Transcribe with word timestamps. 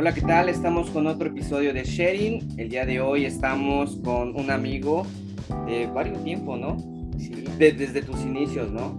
Hola, 0.00 0.14
¿qué 0.14 0.22
tal? 0.22 0.48
Estamos 0.48 0.88
con 0.88 1.06
otro 1.06 1.28
episodio 1.28 1.74
de 1.74 1.84
Sharing. 1.84 2.58
El 2.58 2.70
día 2.70 2.86
de 2.86 3.02
hoy 3.02 3.26
estamos 3.26 3.96
con 4.02 4.34
un 4.34 4.50
amigo 4.50 5.06
de 5.66 5.88
varios 5.88 6.24
tiempo, 6.24 6.56
¿no? 6.56 6.78
Sí. 7.18 7.44
desde 7.58 8.00
tus 8.00 8.18
inicios, 8.22 8.72
¿no? 8.72 8.98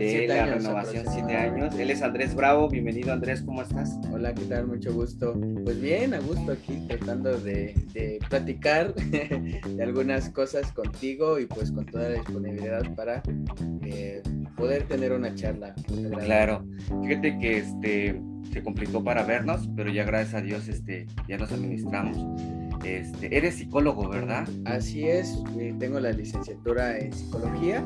De 0.00 0.26
la 0.26 0.46
renovación, 0.46 1.04
siete 1.12 1.36
años. 1.36 1.78
Él 1.78 1.90
es 1.90 2.00
Andrés 2.00 2.34
Bravo. 2.34 2.70
Bienvenido, 2.70 3.12
Andrés. 3.12 3.42
¿Cómo 3.42 3.60
estás? 3.60 3.98
Hola, 4.10 4.32
¿qué 4.32 4.46
tal? 4.46 4.66
Mucho 4.66 4.94
gusto. 4.94 5.38
Pues 5.62 5.78
bien, 5.78 6.14
a 6.14 6.20
gusto 6.20 6.52
aquí 6.52 6.82
tratando 6.88 7.38
de, 7.38 7.74
de 7.92 8.18
platicar 8.30 8.94
de 8.94 9.82
algunas 9.82 10.30
cosas 10.30 10.72
contigo 10.72 11.38
y 11.38 11.44
pues 11.44 11.70
con 11.70 11.84
toda 11.84 12.08
la 12.08 12.14
disponibilidad 12.14 12.94
para 12.94 13.22
eh, 13.82 14.22
poder 14.56 14.84
tener 14.84 15.12
una 15.12 15.34
charla. 15.34 15.74
Claro. 16.24 16.64
Fíjate 17.02 17.38
que 17.38 17.58
este 17.58 18.22
se 18.54 18.62
complicó 18.62 19.04
para 19.04 19.22
vernos, 19.24 19.68
pero 19.76 19.90
ya 19.90 20.04
gracias 20.04 20.34
a 20.34 20.40
Dios 20.40 20.66
este, 20.68 21.08
ya 21.28 21.36
nos 21.36 21.52
administramos. 21.52 22.16
Este, 22.86 23.36
eres 23.36 23.56
psicólogo, 23.56 24.08
¿verdad? 24.08 24.48
Así 24.64 25.06
es, 25.06 25.42
eh, 25.58 25.74
tengo 25.78 26.00
la 26.00 26.12
licenciatura 26.12 26.98
en 26.98 27.12
psicología 27.12 27.84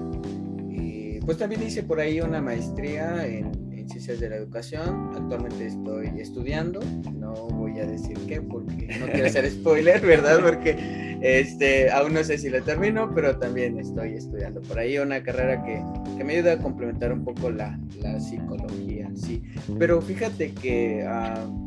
pues 1.25 1.39
también 1.39 1.63
hice 1.63 1.83
por 1.83 2.01
ahí 2.01 2.21
una 2.21 2.41
maestría 2.41 3.27
en 3.27 3.65
Ciencias 3.89 4.21
de 4.21 4.31
la 4.31 4.37
Educación. 4.37 5.11
Actualmente 5.15 5.67
estoy 5.67 6.09
estudiando, 6.19 6.81
no 7.13 7.33
voy 7.49 7.79
a 7.79 7.87
decir 7.87 8.19
qué 8.27 8.41
porque 8.41 8.89
no 8.99 9.07
quiero 9.07 9.27
hacer 9.27 9.51
spoiler, 9.51 10.01
¿verdad? 10.01 10.41
Porque 10.41 11.19
este, 11.21 11.91
aún 11.91 12.15
no 12.15 12.25
sé 12.25 12.39
si 12.39 12.51
la 12.51 12.61
termino, 12.61 13.11
pero 13.15 13.39
también 13.39 13.79
estoy 13.79 14.15
estudiando 14.15 14.61
por 14.63 14.79
ahí 14.79 14.99
una 14.99 15.23
carrera 15.23 15.63
que, 15.65 15.83
que 16.17 16.25
me 16.25 16.35
ayuda 16.35 16.55
a 16.55 16.59
complementar 16.59 17.13
un 17.13 17.25
poco 17.25 17.51
la, 17.51 17.79
la 18.01 18.19
psicología, 18.21 19.11
sí. 19.15 19.43
Pero 19.79 20.01
fíjate 20.01 20.53
que... 20.53 21.07
Uh, 21.07 21.65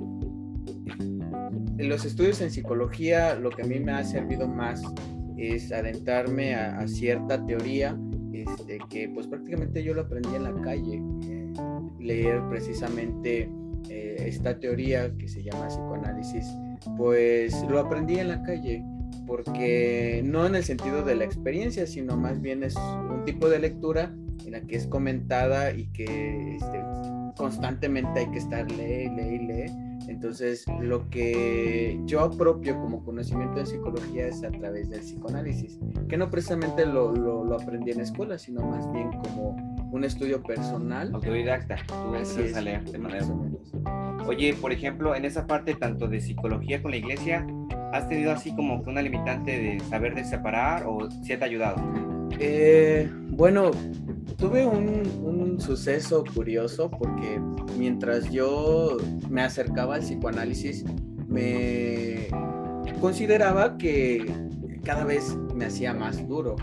los 1.77 2.05
estudios 2.05 2.41
en 2.41 2.49
psicología 2.49 3.35
lo 3.35 3.51
que 3.51 3.61
a 3.61 3.65
mí 3.65 3.79
me 3.79 3.91
ha 3.91 4.03
servido 4.03 4.47
más 4.47 4.81
es 5.37 5.71
adentrarme 5.71 6.55
a, 6.55 6.79
a 6.79 6.87
cierta 6.87 7.45
teoría 7.45 7.95
este, 8.41 8.79
que 8.89 9.09
pues 9.09 9.27
prácticamente 9.27 9.83
yo 9.83 9.93
lo 9.93 10.01
aprendí 10.01 10.35
en 10.35 10.43
la 10.43 10.53
calle 10.61 11.01
leer 11.99 12.41
precisamente 12.49 13.49
eh, 13.89 14.15
esta 14.19 14.59
teoría 14.59 15.15
que 15.17 15.27
se 15.27 15.43
llama 15.43 15.67
psicoanálisis, 15.67 16.45
pues 16.97 17.63
lo 17.69 17.79
aprendí 17.79 18.19
en 18.19 18.29
la 18.29 18.43
calle, 18.43 18.83
porque 19.25 20.21
no 20.25 20.45
en 20.45 20.55
el 20.55 20.63
sentido 20.63 21.03
de 21.03 21.15
la 21.15 21.25
experiencia, 21.25 21.87
sino 21.87 22.17
más 22.17 22.41
bien 22.41 22.63
es 22.63 22.75
un 22.75 23.23
tipo 23.25 23.49
de 23.49 23.59
lectura 23.59 24.13
en 24.45 24.51
la 24.51 24.61
que 24.61 24.75
es 24.75 24.87
comentada 24.87 25.71
y 25.71 25.87
que 25.87 26.55
este, 26.55 26.83
constantemente 27.37 28.19
hay 28.19 28.31
que 28.31 28.39
estar 28.39 28.69
lee, 28.71 29.09
lee, 29.09 29.39
lee 29.39 29.87
entonces, 30.07 30.65
lo 30.79 31.09
que 31.09 31.99
yo 32.05 32.21
apropio 32.21 32.79
como 32.79 33.03
conocimiento 33.03 33.59
de 33.59 33.65
psicología 33.65 34.27
es 34.27 34.43
a 34.43 34.51
través 34.51 34.89
del 34.89 35.01
psicoanálisis, 35.01 35.79
que 36.07 36.17
no 36.17 36.29
precisamente 36.29 36.85
lo, 36.85 37.11
lo, 37.11 37.53
aprendí 37.55 37.91
en 37.91 38.01
escuela, 38.01 38.37
sino 38.37 38.65
más 38.65 38.89
bien 38.93 39.11
como 39.11 39.55
un 39.91 40.03
estudio 40.05 40.41
personal. 40.41 41.13
Autodidacta, 41.13 41.77
tú 41.87 42.15
Así 42.15 42.53
a 42.53 42.61
leer 42.61 42.85
de 42.85 42.97
manera. 42.97 43.25
Oye, 44.25 44.53
por 44.53 44.71
ejemplo, 44.71 45.13
en 45.13 45.25
esa 45.25 45.45
parte 45.45 45.75
tanto 45.75 46.07
de 46.07 46.21
psicología 46.21 46.81
con 46.81 46.91
la 46.91 46.97
iglesia, 46.97 47.45
¿has 47.91 48.07
tenido 48.07 48.31
así 48.31 48.55
como 48.55 48.83
que 48.83 48.89
una 48.89 49.01
limitante 49.01 49.51
de 49.51 49.79
saber 49.81 50.15
de 50.15 50.23
separar 50.23 50.85
o 50.87 51.11
si 51.11 51.35
te 51.35 51.43
ha 51.43 51.45
ayudado? 51.45 51.81
Eh, 52.39 53.09
bueno, 53.29 53.71
tuve 54.37 54.65
un, 54.65 55.59
suceso 55.59 56.23
curioso 56.35 56.89
porque 56.91 57.41
mientras 57.77 58.31
yo 58.31 58.97
me 59.27 59.41
acercaba 59.41 59.95
al 59.95 60.01
psicoanálisis, 60.01 60.85
me 61.27 62.27
consideraba 63.01 63.75
que 63.77 64.23
cada 64.83 65.03
vez 65.03 65.35
me 65.55 65.65
hacía 65.65 65.93
más 65.95 66.25
duro, 66.27 66.55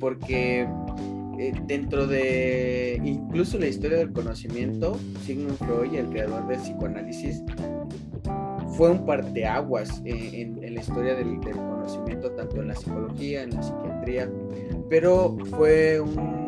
porque 0.00 0.66
eh, 1.38 1.52
dentro 1.66 2.06
de 2.06 3.00
incluso 3.04 3.58
la 3.58 3.66
historia 3.66 3.98
del 3.98 4.12
conocimiento, 4.12 4.98
Sigmund 5.24 5.58
Freud, 5.58 5.94
el 5.94 6.08
creador 6.08 6.48
del 6.48 6.58
psicoanálisis, 6.58 7.42
fue 8.76 8.90
un 8.90 9.04
parteaguas 9.04 10.00
en, 10.06 10.64
en 10.64 10.74
la 10.74 10.80
historia 10.80 11.14
del, 11.14 11.38
del 11.40 11.56
conocimiento, 11.56 12.32
tanto 12.32 12.62
en 12.62 12.68
la 12.68 12.74
psicología, 12.74 13.42
en 13.42 13.50
la 13.50 13.62
psiquiatría, 13.62 14.30
pero 14.88 15.36
fue 15.50 16.00
un 16.00 16.41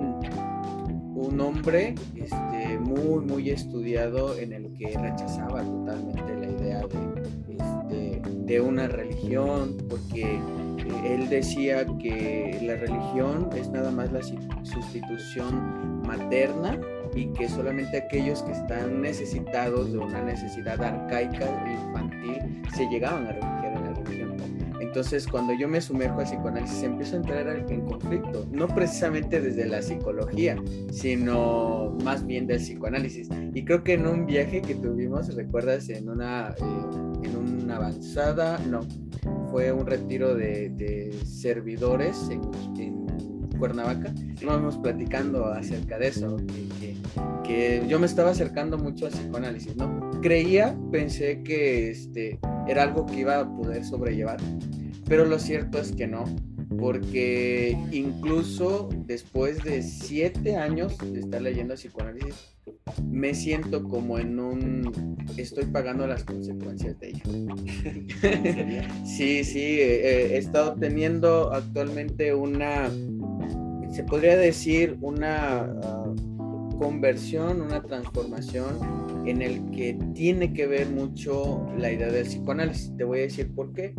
un 1.14 1.40
hombre 1.40 1.94
este, 2.16 2.78
muy, 2.78 3.24
muy 3.24 3.50
estudiado 3.50 4.36
en 4.36 4.52
el 4.52 4.72
que 4.74 4.96
rechazaba 4.98 5.62
totalmente 5.62 6.36
la 6.36 6.50
idea 6.50 6.80
de, 6.80 7.52
este, 7.52 8.22
de 8.30 8.60
una 8.60 8.88
religión, 8.88 9.76
porque 9.88 10.38
él 11.04 11.28
decía 11.28 11.86
que 11.98 12.58
la 12.62 12.76
religión 12.76 13.48
es 13.56 13.68
nada 13.70 13.90
más 13.90 14.12
la 14.12 14.22
sustitución 14.22 16.02
materna 16.06 16.78
y 17.14 17.26
que 17.26 17.48
solamente 17.48 17.96
aquellos 17.96 18.42
que 18.42 18.52
están 18.52 19.00
necesitados 19.00 19.92
de 19.92 19.98
una 19.98 20.22
necesidad 20.22 20.82
arcaica 20.82 21.46
infantil 21.70 22.62
se 22.74 22.88
llegaban 22.88 23.26
a 23.28 23.32
Entonces, 24.94 25.26
cuando 25.26 25.52
yo 25.52 25.66
me 25.66 25.80
sumerjo 25.80 26.20
al 26.20 26.26
psicoanálisis, 26.26 26.84
empiezo 26.84 27.16
a 27.16 27.18
entrar 27.18 27.48
en 27.48 27.80
conflicto, 27.80 28.46
no 28.52 28.68
precisamente 28.68 29.40
desde 29.40 29.66
la 29.66 29.82
psicología, 29.82 30.56
sino 30.92 31.96
más 32.04 32.24
bien 32.24 32.46
del 32.46 32.58
psicoanálisis. 32.58 33.28
Y 33.54 33.64
creo 33.64 33.82
que 33.82 33.94
en 33.94 34.06
un 34.06 34.24
viaje 34.24 34.62
que 34.62 34.76
tuvimos, 34.76 35.34
recuerdas, 35.34 35.88
en 35.88 36.08
una, 36.08 36.50
eh, 36.50 37.24
en 37.24 37.36
una 37.36 37.74
avanzada, 37.74 38.60
no, 38.70 38.82
fue 39.50 39.72
un 39.72 39.84
retiro 39.84 40.36
de, 40.36 41.12
servidores 41.26 42.30
en, 42.30 43.04
Cuernavaca, 43.58 44.12
íbamos 44.40 44.76
platicando 44.78 45.46
acerca 45.46 45.98
de 45.98 46.08
eso, 46.08 46.36
que, 46.80 46.96
que, 47.44 47.86
yo 47.88 47.98
me 47.98 48.06
estaba 48.06 48.30
acercando 48.30 48.78
mucho 48.78 49.06
al 49.06 49.12
psicoanálisis, 49.12 49.76
¿no? 49.76 50.10
Creía, 50.22 50.76
pensé 50.90 51.42
que 51.42 51.90
este, 51.90 52.40
era 52.66 52.82
algo 52.82 53.06
que 53.06 53.20
iba 53.20 53.38
a 53.38 53.56
poder 53.56 53.84
sobrellevar, 53.84 54.38
pero 55.06 55.24
lo 55.24 55.38
cierto 55.38 55.78
es 55.78 55.92
que 55.92 56.06
no, 56.06 56.24
porque 56.78 57.76
incluso 57.92 58.88
después 59.06 59.62
de 59.62 59.82
siete 59.82 60.56
años 60.56 60.96
de 60.98 61.20
estar 61.20 61.42
leyendo 61.42 61.74
psicoanálisis, 61.74 62.56
me 63.10 63.34
siento 63.34 63.84
como 63.84 64.18
en 64.18 64.38
un... 64.38 65.16
estoy 65.36 65.66
pagando 65.66 66.06
las 66.06 66.24
consecuencias 66.24 66.98
de 67.00 67.10
ello. 67.10 67.22
sí, 69.04 69.44
sí, 69.44 69.80
eh, 69.80 70.34
he 70.34 70.38
estado 70.38 70.74
teniendo 70.74 71.52
actualmente 71.52 72.34
una, 72.34 72.90
se 73.92 74.04
podría 74.04 74.36
decir, 74.36 74.96
una 75.00 75.62
ah, 75.82 76.14
conversión, 76.78 77.60
una 77.60 77.82
transformación 77.82 78.78
en 79.26 79.42
el 79.42 79.70
que 79.70 79.98
tiene 80.14 80.52
que 80.52 80.66
ver 80.66 80.88
mucho 80.90 81.66
la 81.78 81.92
idea 81.92 82.10
del 82.10 82.26
psicoanálisis. 82.26 82.96
Te 82.96 83.04
voy 83.04 83.20
a 83.20 83.22
decir 83.22 83.54
por 83.54 83.72
qué 83.72 83.94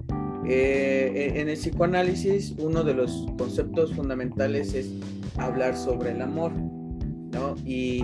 eh, 0.48 1.34
en 1.36 1.50
el 1.50 1.56
psicoanálisis 1.56 2.54
uno 2.60 2.84
de 2.84 2.94
los 2.94 3.26
conceptos 3.38 3.94
fundamentales 3.94 4.74
es 4.74 4.90
hablar 5.38 5.76
sobre 5.76 6.12
el 6.12 6.22
amor, 6.22 6.52
¿no? 6.54 7.56
Y, 7.66 8.04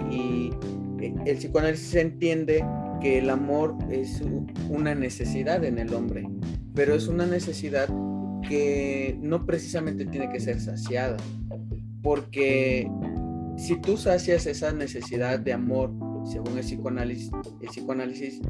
eh, 0.99 1.13
el 1.25 1.37
psicoanálisis 1.37 1.95
entiende 1.95 2.65
que 3.01 3.19
el 3.19 3.29
amor 3.29 3.75
es 3.89 4.21
una 4.69 4.93
necesidad 4.93 5.63
en 5.63 5.79
el 5.79 5.93
hombre, 5.93 6.27
pero 6.75 6.93
es 6.93 7.07
una 7.07 7.25
necesidad 7.25 7.89
que 8.47 9.17
no 9.21 9.45
precisamente 9.45 10.05
tiene 10.05 10.29
que 10.29 10.39
ser 10.39 10.59
saciada, 10.59 11.17
porque 12.01 12.89
si 13.57 13.79
tú 13.81 13.97
sacias 13.97 14.45
esa 14.45 14.71
necesidad 14.71 15.39
de 15.39 15.53
amor, 15.53 15.91
según 16.25 16.57
el 16.57 16.63
psicoanálisis, 16.63 17.31
el 17.61 17.69
psicoanálisis 17.69 18.41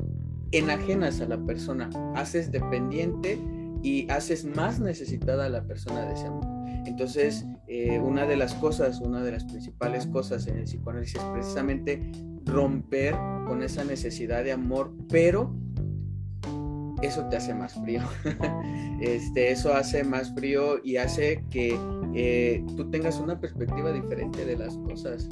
enajenas 0.52 1.22
a 1.22 1.28
la 1.28 1.38
persona, 1.46 1.90
haces 2.16 2.52
dependiente 2.52 3.38
y 3.84 4.10
haces 4.10 4.46
más 4.46 4.80
necesitada 4.80 5.46
a 5.46 5.50
la 5.50 5.64
persona 5.66 6.06
de 6.06 6.14
ese 6.14 6.28
amor. 6.28 6.46
Entonces, 6.86 7.46
eh, 7.68 8.00
una 8.00 8.26
de 8.26 8.36
las 8.36 8.54
cosas, 8.56 9.00
una 9.02 9.22
de 9.22 9.32
las 9.32 9.46
principales 9.46 10.08
cosas 10.08 10.48
en 10.48 10.58
el 10.58 10.64
psicoanálisis 10.64 11.16
es 11.16 11.24
precisamente 11.34 12.12
romper 12.46 13.16
con 13.46 13.64
esa 13.64 13.84
necesidad 13.84 14.44
de 14.44 14.52
amor, 14.52 14.94
pero 15.10 15.56
eso 17.02 17.26
te 17.30 17.38
hace 17.38 17.54
más 17.54 17.74
frío. 17.74 18.02
este, 19.02 19.52
eso 19.52 19.74
hace 19.74 20.04
más 20.04 20.34
frío 20.34 20.84
y 20.84 20.98
hace 20.98 21.44
que 21.50 21.78
eh, 22.16 22.64
tú 22.76 22.90
tengas 22.90 23.20
una 23.20 23.40
perspectiva 23.40 23.92
diferente 23.92 24.46
de 24.46 24.58
las 24.58 24.78
cosas. 24.78 25.30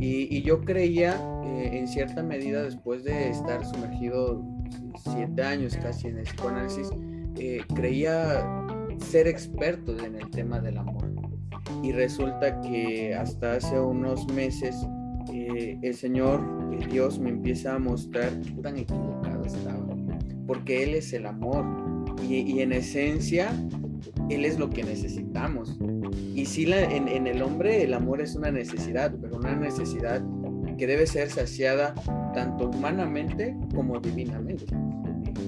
Y, 0.00 0.42
yo 0.42 0.60
creía, 0.60 1.14
eh, 1.44 1.78
en 1.78 1.88
cierta 1.88 2.22
medida, 2.22 2.62
después 2.62 3.04
de 3.04 3.30
estar 3.30 3.64
sumergido 3.64 4.44
siete 5.02 5.42
años 5.42 5.76
casi 5.76 6.08
en 6.08 6.18
el 6.18 6.24
psicoanálisis, 6.24 6.90
creía 7.74 8.46
ser 8.98 9.26
experto 9.26 9.96
en 10.04 10.16
el 10.16 10.30
tema 10.30 10.60
del 10.60 10.78
amor. 10.78 11.04
Y 11.82 11.92
resulta 11.92 12.60
que 12.60 13.14
hasta 13.14 13.54
hace 13.54 13.78
unos 13.78 14.26
meses 14.32 14.76
eh, 15.32 15.78
el 15.82 15.94
Señor, 15.94 16.40
Dios 16.90 17.18
me 17.18 17.30
empieza 17.30 17.74
a 17.74 17.78
mostrar 17.78 18.30
qué 18.42 18.50
tan 18.62 18.78
equivocado 18.78 19.44
estaba. 19.44 19.84
porque 20.46 20.82
Él 20.82 20.94
es 20.94 21.12
el 21.12 21.26
amor 21.26 21.64
y, 22.28 22.60
en 22.60 22.72
esencia 22.72 23.50
Él 24.28 24.44
es 24.44 24.58
lo 24.58 24.70
que 24.70 24.84
necesitamos. 24.84 25.78
Y 26.34 26.46
sí, 26.46 26.70
en 26.70 27.26
el 27.26 27.42
hombre 27.42 27.82
el 27.82 27.94
amor 27.94 28.20
es 28.20 28.34
una 28.34 28.50
necesidad, 28.50 29.14
pero 29.20 29.36
una 29.36 29.54
necesidad 29.54 30.22
que 30.76 30.86
debe 30.86 31.06
ser 31.06 31.30
saciada 31.30 31.94
tanto 32.34 32.68
humanamente 32.68 33.56
como 33.74 34.00
divinamente. 34.00 34.66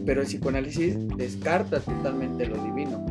Pero 0.06 0.20
el 0.20 0.26
psicoanálisis 0.26 0.96
descarta 1.16 1.80
totalmente 1.80 2.46
lo 2.46 2.56
divino 2.62 3.04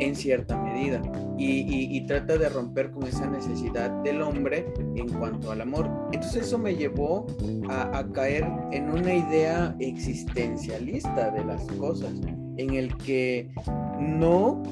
en 0.00 0.14
cierta 0.14 0.56
medida 0.56 1.00
y, 1.38 2.00
trata 2.06 2.36
de 2.36 2.48
romper 2.48 2.90
con 2.90 3.04
esa 3.06 3.26
necesidad 3.26 3.90
del 4.02 4.22
hombre 4.22 4.66
en 4.94 5.08
cuanto 5.08 5.50
al 5.50 5.62
amor. 5.62 5.90
Entonces 6.12 6.46
eso 6.46 6.58
me 6.58 6.76
llevó 6.76 7.26
a, 7.68 8.04
caer 8.12 8.46
en 8.72 8.90
una 8.90 9.14
idea 9.14 9.74
existencialista 9.80 11.30
de 11.30 11.44
las 11.44 11.64
cosas, 11.78 12.12
en 12.56 12.74
el 12.74 12.96
que 12.98 13.50
no 13.98 14.62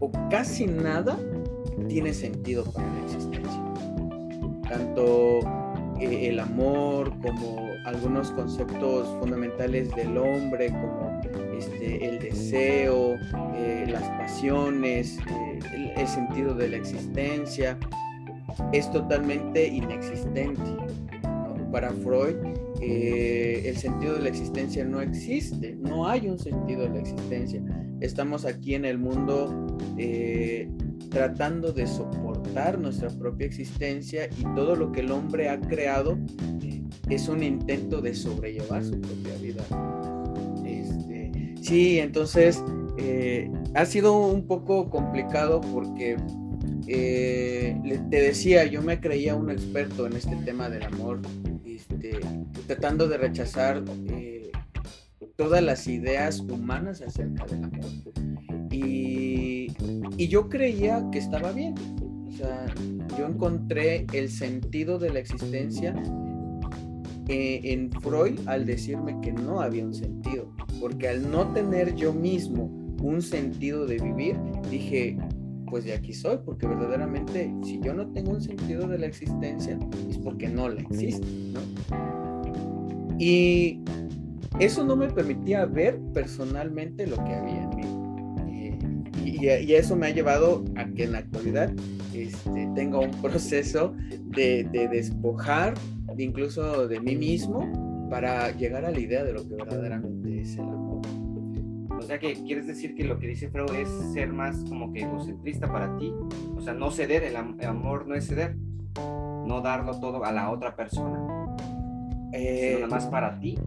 o 0.00 0.10
casi 0.30 0.66
nada 0.66 1.16
tiene 1.88 2.12
sentido 2.12 2.64
para 2.64 2.92
la 2.92 3.04
existencia. 3.04 3.64
Tanto 4.68 5.38
eh, 6.00 6.28
el 6.28 6.40
amor 6.40 7.12
como 7.20 7.65
algunos 7.86 8.32
conceptos 8.32 9.08
fundamentales 9.20 9.94
del 9.94 10.18
hombre, 10.18 10.70
como 10.70 11.20
este, 11.56 12.04
el 12.08 12.18
deseo, 12.18 13.14
eh, 13.54 13.86
las 13.88 14.02
pasiones, 14.18 15.18
eh, 15.72 15.94
el, 15.96 16.08
sentido 16.08 16.52
de 16.52 16.68
la 16.68 16.76
existencia, 16.78 17.78
es 18.72 18.90
totalmente 18.90 19.68
inexistente. 19.68 20.62
Para 21.70 21.90
Freud, 21.90 22.36
eh, 22.80 23.62
el 23.66 23.76
sentido 23.76 24.14
de 24.14 24.22
la 24.22 24.28
existencia 24.30 24.84
no 24.84 25.00
existe, 25.00 25.76
no 25.76 26.08
hay 26.08 26.28
un 26.28 26.38
sentido 26.38 26.82
de 26.82 26.88
la 26.88 27.00
existencia. 27.00 27.62
Estamos 28.00 28.44
aquí 28.44 28.74
en 28.74 28.84
el 28.84 28.98
mundo 28.98 29.66
tratando 31.10 31.72
de 31.72 31.86
soportar 31.86 32.78
nuestra 32.78 33.10
propia 33.10 33.46
existencia 33.46 34.28
y 34.38 34.42
todo 34.54 34.74
lo 34.74 34.90
que 34.90 35.00
el 35.00 35.12
hombre 35.12 35.48
ha 35.48 35.60
creado 35.60 36.18
es 37.08 37.28
un 37.28 37.42
intento 37.42 38.00
de 38.00 38.14
sobrellevar 38.14 38.84
su 38.84 39.00
propia 39.00 39.36
vida. 39.36 39.64
Sí, 41.66 41.98
entonces 41.98 42.62
eh, 42.96 43.50
ha 43.74 43.84
sido 43.86 44.16
un 44.18 44.46
poco 44.46 44.88
complicado 44.88 45.60
porque 45.60 46.16
eh, 46.86 47.76
te 48.08 48.22
decía, 48.22 48.64
yo 48.66 48.82
me 48.82 49.00
creía 49.00 49.34
un 49.34 49.50
experto 49.50 50.06
en 50.06 50.12
este 50.12 50.36
tema 50.44 50.68
del 50.68 50.84
amor, 50.84 51.20
este, 51.64 52.20
tratando 52.68 53.08
de 53.08 53.18
rechazar 53.18 53.82
eh, 54.08 54.52
todas 55.34 55.60
las 55.60 55.88
ideas 55.88 56.38
humanas 56.38 57.02
acerca 57.02 57.44
del 57.46 57.64
amor. 57.64 57.90
Y, 58.70 59.72
y 60.16 60.28
yo 60.28 60.48
creía 60.48 61.04
que 61.10 61.18
estaba 61.18 61.50
bien. 61.50 61.74
O 62.28 62.30
sea, 62.30 62.66
yo 63.18 63.26
encontré 63.26 64.06
el 64.12 64.30
sentido 64.30 65.00
de 65.00 65.10
la 65.10 65.18
existencia 65.18 65.94
en 67.28 67.90
Freud 67.90 68.38
al 68.46 68.66
decirme 68.66 69.18
que 69.20 69.32
no 69.32 69.60
había 69.60 69.84
un 69.84 69.94
sentido, 69.94 70.52
porque 70.80 71.08
al 71.08 71.30
no 71.30 71.52
tener 71.52 71.94
yo 71.94 72.12
mismo 72.12 72.64
un 73.02 73.20
sentido 73.22 73.86
de 73.86 73.98
vivir, 73.98 74.36
dije, 74.70 75.18
pues 75.68 75.84
de 75.84 75.94
aquí 75.94 76.12
soy, 76.12 76.38
porque 76.44 76.66
verdaderamente 76.66 77.52
si 77.64 77.80
yo 77.80 77.94
no 77.94 78.06
tengo 78.12 78.32
un 78.32 78.40
sentido 78.40 78.86
de 78.86 78.98
la 78.98 79.06
existencia, 79.06 79.78
es 80.08 80.18
porque 80.18 80.48
no 80.48 80.68
la 80.68 80.80
existe, 80.80 81.26
¿no? 81.52 81.60
Y 83.18 83.80
eso 84.58 84.84
no 84.84 84.96
me 84.96 85.08
permitía 85.08 85.66
ver 85.66 86.00
personalmente 86.12 87.06
lo 87.06 87.16
que 87.24 87.34
había 87.34 87.62
en 87.62 87.70
mí. 87.70 88.05
Y, 89.26 89.44
y, 89.44 89.74
eso 89.74 89.96
me 89.96 90.06
ha 90.06 90.10
llevado 90.10 90.64
a 90.76 90.84
que 90.86 91.04
en 91.04 91.12
la 91.12 91.18
actualidad 91.18 91.72
este, 92.14 92.68
tenga 92.74 93.00
un 93.00 93.10
proceso 93.20 93.94
de, 94.36 94.64
de 94.64 94.88
despojar 94.88 95.74
incluso 96.18 96.88
de 96.88 97.00
mí 97.00 97.16
mismo, 97.16 98.08
para 98.10 98.50
llegar 98.52 98.84
a 98.84 98.90
la 98.90 98.98
idea 98.98 99.24
de 99.24 99.32
lo 99.32 99.46
que 99.46 99.54
verdaderamente 99.54 100.40
es 100.40 100.56
el 100.56 100.64
amor. 100.64 101.02
O 101.98 102.02
sea 102.02 102.18
que 102.18 102.34
quieres 102.34 102.66
decir 102.66 102.94
que 102.94 103.04
lo 103.04 103.18
que 103.18 103.26
dice 103.26 103.48
Freud 103.48 103.74
es 103.74 103.88
ser 104.12 104.32
más 104.32 104.64
como 104.68 104.92
que 104.92 105.02
egocentrista 105.02 105.70
para 105.70 105.96
ti, 105.96 106.12
o 106.56 106.60
sea, 106.60 106.74
no 106.74 106.90
ceder, 106.90 107.24
el, 107.24 107.36
amor 107.36 108.06
no 108.06 108.14
es 108.14 108.28
ceder, 108.28 108.56
no 108.96 109.60
darlo 109.60 109.98
todo 109.98 110.24
a 110.24 110.30
la 110.30 110.50
otra 110.50 110.76
persona, 110.76 111.56
eh, 112.32 112.74
sino 112.74 112.86
nada 112.86 112.94
más 112.94 113.06
para 113.06 113.38
ti. 113.40 113.58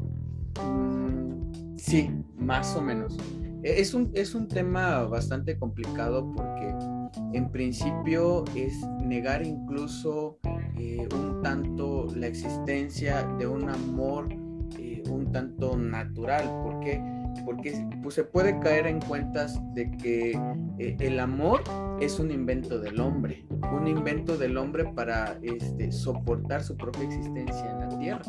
Sí, 1.78 2.12
más 2.38 2.76
o 2.76 2.82
menos. 2.82 3.18
E, 3.64 3.82
es 3.82 3.94
un, 3.94 4.12
es 4.14 4.36
un 4.36 4.48
tema 4.48 5.04
bastante 5.04 5.58
complicado 5.58 6.32
porque 6.34 6.74
en 7.34 7.52
principio 7.52 8.46
es 8.56 8.74
negar 9.02 9.46
incluso 9.46 10.40
eh, 10.78 11.08
un 11.14 11.42
tanto 11.42 12.08
la 12.16 12.28
existencia 12.28 13.24
de 13.38 13.48
un 13.48 13.70
amor 13.70 14.30
eh, 14.78 15.04
un 15.10 15.32
tanto 15.32 15.78
natural. 15.78 16.46
¿Por 16.64 16.80
qué? 16.82 17.02
Porque 17.46 17.86
pues, 18.02 18.16
se 18.16 18.24
puede 18.24 18.60
caer 18.60 18.88
en 18.88 19.00
cuentas 19.00 19.60
de 19.74 19.92
que 19.92 20.32
eh, 20.78 20.98
el 21.00 21.20
amor 21.20 21.64
es 22.00 22.20
un 22.20 22.32
invento 22.32 22.80
del 22.80 23.00
hombre, 23.00 23.46
un 23.74 23.88
invento 23.88 24.38
del 24.38 24.58
hombre 24.58 24.86
para 24.94 25.38
este, 25.42 25.92
soportar 25.92 26.64
su 26.64 26.78
propia 26.78 27.04
existencia 27.04 27.72
en 27.72 27.80
la 27.80 28.00
tierra. 28.00 28.22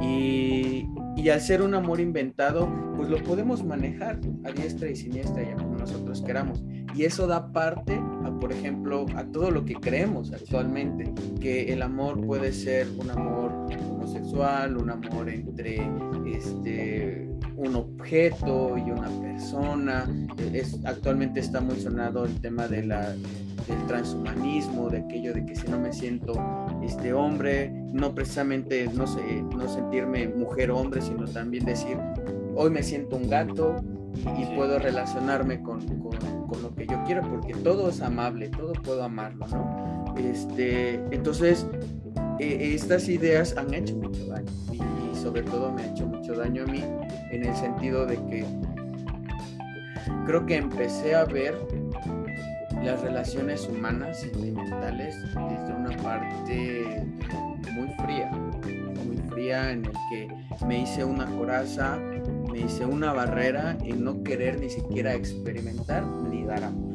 Y, 0.00 0.88
y, 1.16 1.28
al 1.30 1.40
ser 1.40 1.62
un 1.62 1.74
amor 1.74 2.00
inventado, 2.00 2.68
pues 2.96 3.08
lo 3.08 3.22
podemos 3.22 3.64
manejar 3.64 4.20
a 4.44 4.50
diestra 4.52 4.90
y 4.90 4.96
siniestra, 4.96 5.42
ya 5.42 5.56
como 5.56 5.76
nosotros 5.76 6.20
queramos. 6.22 6.62
Y 6.94 7.04
eso 7.04 7.26
da 7.26 7.50
parte 7.52 7.98
por 8.40 8.52
ejemplo, 8.52 9.06
a 9.16 9.24
todo 9.24 9.50
lo 9.50 9.64
que 9.64 9.74
creemos 9.74 10.32
actualmente, 10.32 11.12
que 11.40 11.72
el 11.72 11.82
amor 11.82 12.24
puede 12.24 12.52
ser 12.52 12.88
un 12.98 13.10
amor 13.10 13.52
homosexual, 13.90 14.76
un 14.76 14.90
amor 14.90 15.28
entre 15.28 15.80
este, 16.26 17.28
un 17.56 17.76
objeto 17.76 18.76
y 18.76 18.90
una 18.90 19.08
persona. 19.20 20.06
Es, 20.52 20.78
actualmente 20.84 21.40
está 21.40 21.60
muy 21.60 21.76
sonado 21.80 22.24
el 22.24 22.40
tema 22.40 22.68
de 22.68 22.84
la, 22.84 23.14
del 23.66 23.86
transhumanismo, 23.86 24.88
de 24.88 24.98
aquello 24.98 25.32
de 25.32 25.44
que 25.44 25.56
si 25.56 25.66
no 25.68 25.78
me 25.78 25.92
siento 25.92 26.34
este 26.82 27.12
hombre, 27.12 27.70
no 27.92 28.14
precisamente 28.14 28.88
no 28.94 29.06
sé, 29.06 29.42
no 29.42 29.68
sentirme 29.68 30.28
mujer 30.28 30.70
o 30.70 30.78
hombre, 30.78 31.00
sino 31.00 31.26
también 31.26 31.64
decir 31.64 31.96
hoy 32.54 32.70
me 32.70 32.82
siento 32.82 33.16
un 33.16 33.28
gato 33.28 33.76
y, 34.14 34.56
puedo 34.56 34.78
relacionarme 34.78 35.62
con, 35.62 35.80
con, 35.98 36.62
lo 36.62 36.74
que 36.74 36.86
yo 36.86 37.02
quiero, 37.04 37.22
porque 37.28 37.52
todo 37.52 37.90
es 37.90 38.00
amable, 38.00 38.48
todo 38.48 38.72
puedo 38.72 39.02
amarlo, 39.02 39.46
¿no? 39.48 40.14
Este, 40.16 40.94
entonces, 41.10 41.66
e, 42.38 42.74
estas 42.74 43.08
ideas 43.08 43.54
han 43.58 43.74
hecho 43.74 43.94
mucho 43.96 44.26
daño 44.26 44.50
y, 44.72 45.16
sobre 45.16 45.42
todo 45.42 45.72
me 45.72 45.82
ha 45.82 45.90
hecho 45.90 46.06
mucho 46.06 46.34
daño 46.34 46.62
a 46.62 46.66
mí 46.66 46.82
en 47.30 47.44
el 47.44 47.54
sentido 47.56 48.06
de 48.06 48.16
que 48.26 48.44
creo 50.26 50.46
que 50.46 50.56
empecé 50.56 51.14
a 51.14 51.24
ver 51.24 51.56
las 52.84 53.00
relaciones 53.00 53.66
humanas 53.66 54.20
sentimentales 54.20 55.16
desde 55.34 55.74
una 55.74 55.96
parte 56.02 57.04
muy 57.72 57.88
fría, 58.04 58.30
muy 58.30 59.16
fría 59.30 59.72
en 59.72 59.86
el 59.86 59.92
que 60.10 60.28
me 60.66 60.80
hice 60.82 61.04
una 61.04 61.26
coraza 61.26 61.98
me 62.50 62.60
hice 62.60 62.86
una 62.86 63.12
barrera 63.12 63.76
en 63.84 64.04
no 64.04 64.22
querer 64.22 64.60
ni 64.60 64.70
siquiera 64.70 65.14
experimentar 65.14 66.06
ni 66.06 66.44
dar 66.44 66.64
amor. 66.64 66.94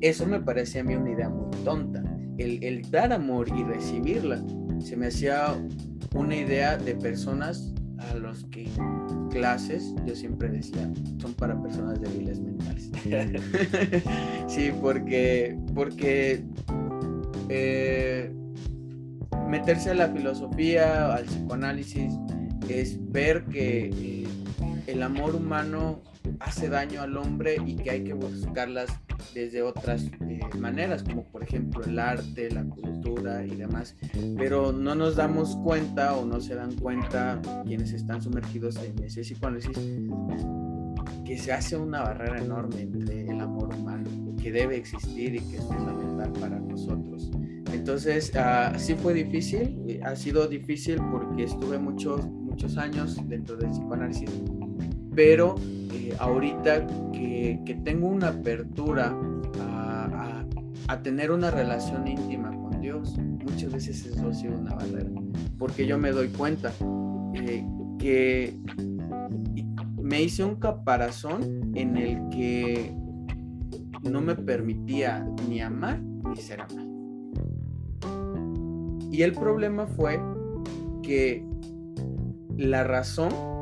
Eso 0.00 0.26
me 0.26 0.40
parece 0.40 0.80
a 0.80 0.84
mí 0.84 0.94
una 0.94 1.10
idea 1.10 1.28
muy 1.28 1.50
tonta. 1.64 2.02
El, 2.38 2.62
el 2.62 2.90
dar 2.90 3.12
amor 3.12 3.48
y 3.48 3.64
recibirla 3.64 4.42
se 4.80 4.96
me 4.96 5.08
hacía 5.08 5.54
una 6.14 6.36
idea 6.36 6.76
de 6.76 6.94
personas 6.94 7.74
a 7.98 8.14
los 8.14 8.44
que 8.44 8.68
clases, 9.30 9.94
yo 10.06 10.14
siempre 10.14 10.48
decía, 10.48 10.90
son 11.20 11.34
para 11.34 11.60
personas 11.60 12.00
débiles 12.00 12.40
mentales. 12.40 12.90
sí, 14.48 14.70
porque, 14.80 15.58
porque 15.74 16.44
eh, 17.48 18.32
meterse 19.48 19.90
a 19.90 19.94
la 19.94 20.08
filosofía, 20.08 21.14
al 21.14 21.24
psicoanálisis, 21.24 22.14
es 22.68 22.98
ver 23.10 23.44
que 23.46 23.90
eh, 23.94 24.28
el 24.86 25.02
amor 25.02 25.34
humano 25.34 26.02
hace 26.40 26.68
daño 26.68 27.02
al 27.02 27.16
hombre 27.16 27.56
y 27.64 27.76
que 27.76 27.90
hay 27.90 28.04
que 28.04 28.14
buscarlas 28.14 28.90
desde 29.34 29.62
otras 29.62 30.04
eh, 30.28 30.40
maneras, 30.58 31.02
como 31.02 31.24
por 31.24 31.42
ejemplo 31.42 31.84
el 31.84 31.98
arte, 31.98 32.50
la 32.50 32.64
cultura 32.64 33.44
y 33.44 33.54
demás. 33.54 33.96
Pero 34.36 34.72
no 34.72 34.94
nos 34.94 35.16
damos 35.16 35.56
cuenta 35.56 36.16
o 36.16 36.24
no 36.24 36.40
se 36.40 36.54
dan 36.54 36.74
cuenta 36.76 37.40
quienes 37.64 37.92
están 37.92 38.22
sumergidos 38.22 38.76
en 38.76 39.02
ese 39.04 39.22
psicoanálisis 39.22 39.78
que 41.24 41.36
se 41.36 41.52
hace 41.52 41.76
una 41.76 42.02
barrera 42.02 42.38
enorme 42.38 42.80
entre 42.80 43.28
el 43.28 43.40
amor 43.40 43.74
humano, 43.74 44.08
que 44.40 44.50
debe 44.50 44.76
existir 44.76 45.34
y 45.34 45.40
que 45.40 45.56
es 45.56 45.64
fundamental 45.64 46.32
para 46.40 46.58
nosotros. 46.58 47.30
Entonces, 47.72 48.32
uh, 48.34 48.78
sí 48.78 48.94
fue 48.94 49.12
difícil, 49.12 50.00
ha 50.04 50.16
sido 50.16 50.48
difícil 50.48 50.96
porque 51.10 51.44
estuve 51.44 51.78
mucho, 51.78 52.16
muchos 52.18 52.78
años 52.78 53.16
dentro 53.28 53.56
del 53.56 53.70
psicoanálisis, 53.70 54.30
pero 55.18 55.56
eh, 55.92 56.14
ahorita 56.20 56.86
que, 57.12 57.60
que, 57.66 57.74
tengo 57.74 58.06
una 58.06 58.28
apertura 58.28 59.12
a, 59.60 60.44
a, 60.86 61.02
tener 61.02 61.32
una 61.32 61.50
relación 61.50 62.06
íntima 62.06 62.52
con 62.52 62.80
Dios, 62.80 63.18
muchas 63.18 63.72
veces 63.72 64.06
eso 64.06 64.28
ha 64.28 64.32
sido 64.32 64.56
una 64.56 64.76
barrera, 64.76 65.10
porque 65.58 65.88
yo 65.88 65.98
me 65.98 66.12
doy 66.12 66.28
cuenta 66.28 66.72
eh, 67.34 67.66
que 67.98 68.54
me 70.00 70.22
hice 70.22 70.44
un 70.44 70.54
caparazón 70.54 71.72
en 71.74 71.96
el 71.96 72.28
que 72.28 72.94
no 74.08 74.20
me 74.20 74.36
permitía 74.36 75.26
ni 75.48 75.60
amar 75.60 76.00
ni 76.00 76.36
ser 76.36 76.60
amado. 76.60 76.86
Y 79.10 79.22
el 79.22 79.32
problema 79.32 79.88
fue 79.88 80.20
que 81.02 81.44
la 82.56 82.84
razón, 82.84 83.57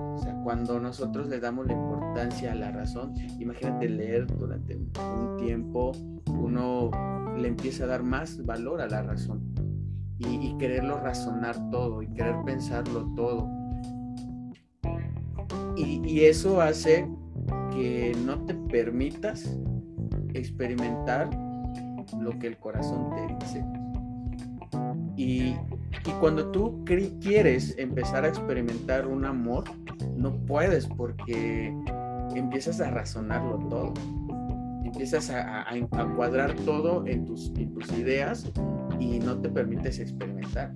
cuando 0.46 0.78
nosotros 0.78 1.26
le 1.26 1.40
damos 1.40 1.66
la 1.66 1.72
importancia 1.72 2.52
a 2.52 2.54
la 2.54 2.70
razón, 2.70 3.14
imagínate 3.40 3.88
leer 3.88 4.28
durante 4.28 4.76
un 4.76 5.36
tiempo, 5.38 5.90
uno 6.28 6.92
le 7.36 7.48
empieza 7.48 7.82
a 7.82 7.88
dar 7.88 8.04
más 8.04 8.46
valor 8.46 8.80
a 8.80 8.86
la 8.86 9.02
razón 9.02 9.42
y, 10.18 10.56
quererlo 10.56 11.00
razonar 11.00 11.56
todo 11.70 12.00
y 12.00 12.06
querer 12.14 12.36
pensarlo 12.44 13.12
todo. 13.16 13.50
Y, 15.76 16.00
y 16.08 16.26
eso 16.26 16.60
hace 16.60 17.10
que 17.72 18.16
no 18.24 18.38
te 18.44 18.54
permitas 18.54 19.58
experimentar 20.32 21.28
lo 22.20 22.38
que 22.38 22.46
el 22.46 22.56
corazón 22.58 23.10
te 23.16 23.34
dice. 23.34 23.64
Y, 25.16 25.56
y 26.04 26.10
cuando 26.20 26.50
tú 26.50 26.84
quieres 26.84 27.74
empezar 27.78 28.24
a 28.24 28.28
experimentar 28.28 29.06
un 29.06 29.24
amor, 29.24 29.64
no 30.16 30.34
puedes 30.46 30.86
porque 30.86 31.74
empiezas 32.34 32.80
a 32.80 32.90
razonarlo 32.90 33.58
todo. 33.68 33.94
Empiezas 34.84 35.30
a, 35.30 35.62
a, 35.62 36.14
cuadrar 36.14 36.54
todo 36.64 37.06
en 37.06 37.24
tus, 37.24 37.52
en 37.56 37.74
tus 37.74 37.90
ideas 37.92 38.50
y 39.00 39.18
no 39.18 39.38
te 39.40 39.48
permites 39.48 39.98
experimentar. 39.98 40.72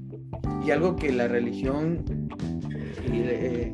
Y 0.65 0.71
algo 0.73 0.97
que 0.97 1.13
la 1.13 1.29
religión, 1.29 2.05
eh, 3.13 3.71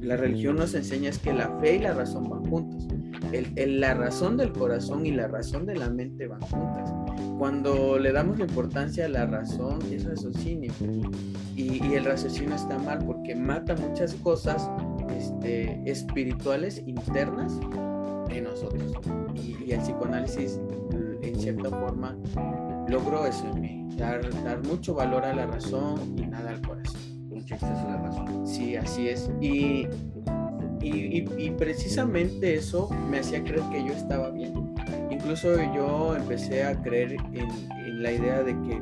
la 0.00 0.16
religión 0.16 0.56
nos 0.56 0.74
enseña 0.74 1.10
es 1.10 1.18
que 1.18 1.32
la 1.32 1.48
fe 1.60 1.76
y 1.76 1.78
la 1.80 1.94
razón 1.94 2.28
van 2.28 2.44
juntos. 2.44 2.86
El, 3.32 3.80
la 3.80 3.94
razón 3.94 4.36
del 4.36 4.52
corazón 4.52 5.06
y 5.06 5.10
la 5.10 5.26
razón 5.26 5.66
de 5.66 5.76
la 5.76 5.90
mente 5.90 6.28
van 6.28 6.40
juntas. 6.42 6.92
Cuando 7.38 7.98
le 7.98 8.12
damos 8.12 8.38
la 8.38 8.44
importancia 8.44 9.06
a 9.06 9.08
la 9.08 9.26
razón, 9.26 9.80
es 9.90 10.04
raciocinio. 10.04 10.72
Y, 11.56 11.84
y 11.84 11.94
el 11.94 12.04
raciocinio 12.04 12.54
está 12.54 12.78
mal 12.78 13.04
porque 13.04 13.34
mata 13.34 13.74
muchas 13.76 14.14
cosas 14.14 14.68
este, 15.10 15.80
espirituales 15.90 16.82
internas 16.86 17.58
de 18.28 18.40
nosotros. 18.40 18.92
Y, 19.34 19.64
y, 19.64 19.72
el 19.72 19.80
psicoanálisis, 19.80 20.60
en 21.22 21.38
cierta 21.38 21.70
forma, 21.70 22.16
logró 22.88 23.26
eso 23.26 23.48
en 23.52 23.60
mí, 23.60 23.86
dar, 23.96 24.22
dar 24.42 24.62
mucho 24.64 24.94
valor 24.94 25.24
a 25.24 25.34
la 25.34 25.46
razón 25.46 26.16
y 26.18 26.26
nada 26.26 26.50
al 26.50 26.60
corazón. 26.60 27.00
Mucho 27.28 27.54
exceso 27.54 27.86
de 27.86 27.96
razón. 27.96 28.46
Sí, 28.46 28.76
así 28.76 29.08
es. 29.08 29.30
Y 29.40 29.86
y, 30.84 31.50
precisamente 31.52 32.54
eso 32.54 32.90
me 33.10 33.20
hacía 33.20 33.42
creer 33.42 33.62
que 33.72 33.84
yo 33.84 33.92
estaba 33.92 34.30
bien. 34.30 34.43
Incluso 35.24 35.56
yo 35.74 36.14
empecé 36.14 36.64
a 36.64 36.78
creer 36.82 37.16
en, 37.32 38.02
la 38.02 38.12
idea 38.12 38.42
de 38.42 38.52
que 38.60 38.78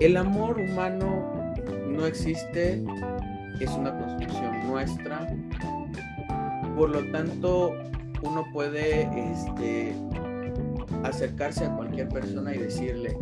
el 0.00 0.16
amor 0.16 0.58
humano 0.58 1.54
no 1.86 2.06
existe, 2.06 2.82
es 3.60 3.70
una 3.72 3.94
construcción 3.94 4.66
nuestra. 4.66 5.26
Por 6.74 6.88
lo 6.88 7.10
tanto, 7.12 7.74
uno 8.22 8.46
puede 8.54 9.02
este, 9.32 9.94
acercarse 11.02 11.66
a 11.66 11.76
cualquier 11.76 12.08
persona 12.08 12.54
y 12.54 12.60
decirle, 12.60 13.14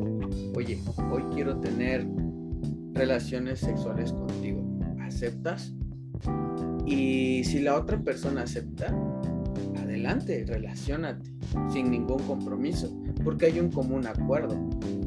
oye, 0.55 0.81
hoy 1.11 1.25
quiero 1.35 1.59
tener 1.59 2.07
relaciones 2.93 3.59
sexuales 3.59 4.12
contigo. 4.12 4.62
¿Aceptas? 5.00 5.75
Y 6.87 7.43
si 7.43 7.59
la 7.59 7.76
otra 7.76 7.99
persona 7.99 8.43
acepta, 8.43 8.97
adelante, 10.02 10.44
relacionate, 10.47 11.30
sin 11.73 11.90
ningún 11.90 12.18
compromiso, 12.25 12.92
porque 13.23 13.47
hay 13.47 13.61
un 13.61 13.71
común 13.71 14.06
acuerdo 14.06 14.56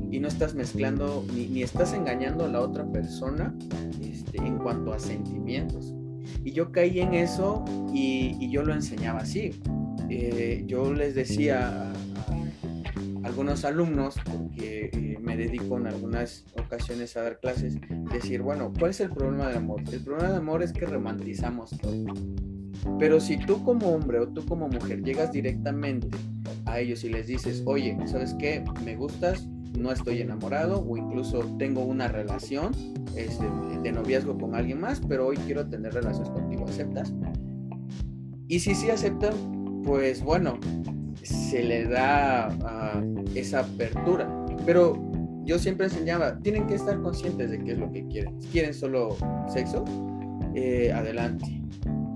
y 0.09 0.19
no 0.19 0.27
estás 0.27 0.55
mezclando 0.55 1.25
ni, 1.33 1.61
estás 1.61 1.93
engañando 1.93 2.45
a 2.45 2.47
la 2.47 2.61
otra 2.61 2.89
persona 2.89 3.53
este, 4.01 4.37
en 4.37 4.57
cuanto 4.57 4.93
a 4.93 4.99
sentimientos. 4.99 5.93
Y 6.43 6.53
yo 6.53 6.71
caí 6.71 7.01
en 7.01 7.13
eso 7.13 7.65
y, 7.93 8.49
yo 8.49 8.63
lo 8.63 8.73
enseñaba 8.73 9.19
así. 9.19 9.59
Eh, 10.09 10.63
yo 10.65 10.93
les 10.93 11.15
decía 11.15 11.91
algunos 13.23 13.65
alumnos, 13.65 14.15
porque 14.23 14.89
eh, 14.93 15.17
me 15.19 15.35
dedico 15.35 15.77
en 15.77 15.87
algunas 15.87 16.45
ocasiones 16.57 17.17
a 17.17 17.23
dar 17.23 17.39
clases, 17.39 17.77
decir, 18.13 18.41
bueno, 18.41 18.71
¿cuál 18.79 18.91
es 18.91 19.01
el 19.01 19.09
problema 19.09 19.47
del 19.47 19.57
amor? 19.57 19.81
El 19.91 20.01
problema 20.01 20.29
del 20.29 20.37
amor 20.37 20.63
es 20.63 20.71
que 20.71 20.85
romantizamos 20.85 21.71
todo. 21.81 22.13
Pero 22.99 23.19
si 23.19 23.37
tú 23.37 23.63
como 23.63 23.89
hombre 23.89 24.19
o 24.19 24.27
tú 24.27 24.45
como 24.45 24.67
mujer 24.67 25.03
llegas 25.03 25.31
directamente 25.31 26.09
a 26.65 26.79
ellos 26.79 27.03
y 27.03 27.09
les 27.09 27.27
dices, 27.27 27.63
oye, 27.65 27.97
¿sabes 28.05 28.35
qué? 28.39 28.63
Me 28.83 28.95
gustas, 28.95 29.47
no 29.77 29.91
estoy 29.91 30.21
enamorado 30.21 30.83
o 30.87 30.97
incluso 30.97 31.39
tengo 31.57 31.83
una 31.83 32.07
relación 32.07 32.71
este, 33.15 33.45
de 33.83 33.91
noviazgo 33.91 34.37
con 34.37 34.55
alguien 34.55 34.79
más, 34.79 35.01
pero 35.07 35.27
hoy 35.27 35.37
quiero 35.37 35.67
tener 35.67 35.93
relaciones 35.93 36.29
contigo, 36.29 36.65
¿aceptas? 36.67 37.13
Y 38.47 38.59
si 38.59 38.75
sí 38.75 38.89
aceptan, 38.89 39.33
pues 39.83 40.23
bueno, 40.23 40.59
se 41.23 41.63
le 41.63 41.85
da 41.85 42.55
esa 43.33 43.61
apertura. 43.61 44.29
Pero 44.65 45.01
yo 45.43 45.59
siempre 45.59 45.87
enseñaba, 45.87 46.39
tienen 46.39 46.67
que 46.67 46.75
estar 46.75 47.01
conscientes 47.01 47.51
de 47.51 47.59
qué 47.59 47.71
es 47.73 47.77
lo 47.77 47.91
que 47.91 48.05
quieren. 48.07 48.39
Quieren 48.51 48.73
solo 48.73 49.15
sexo, 49.47 49.83
eh, 50.53 50.91
adelante, 50.93 51.61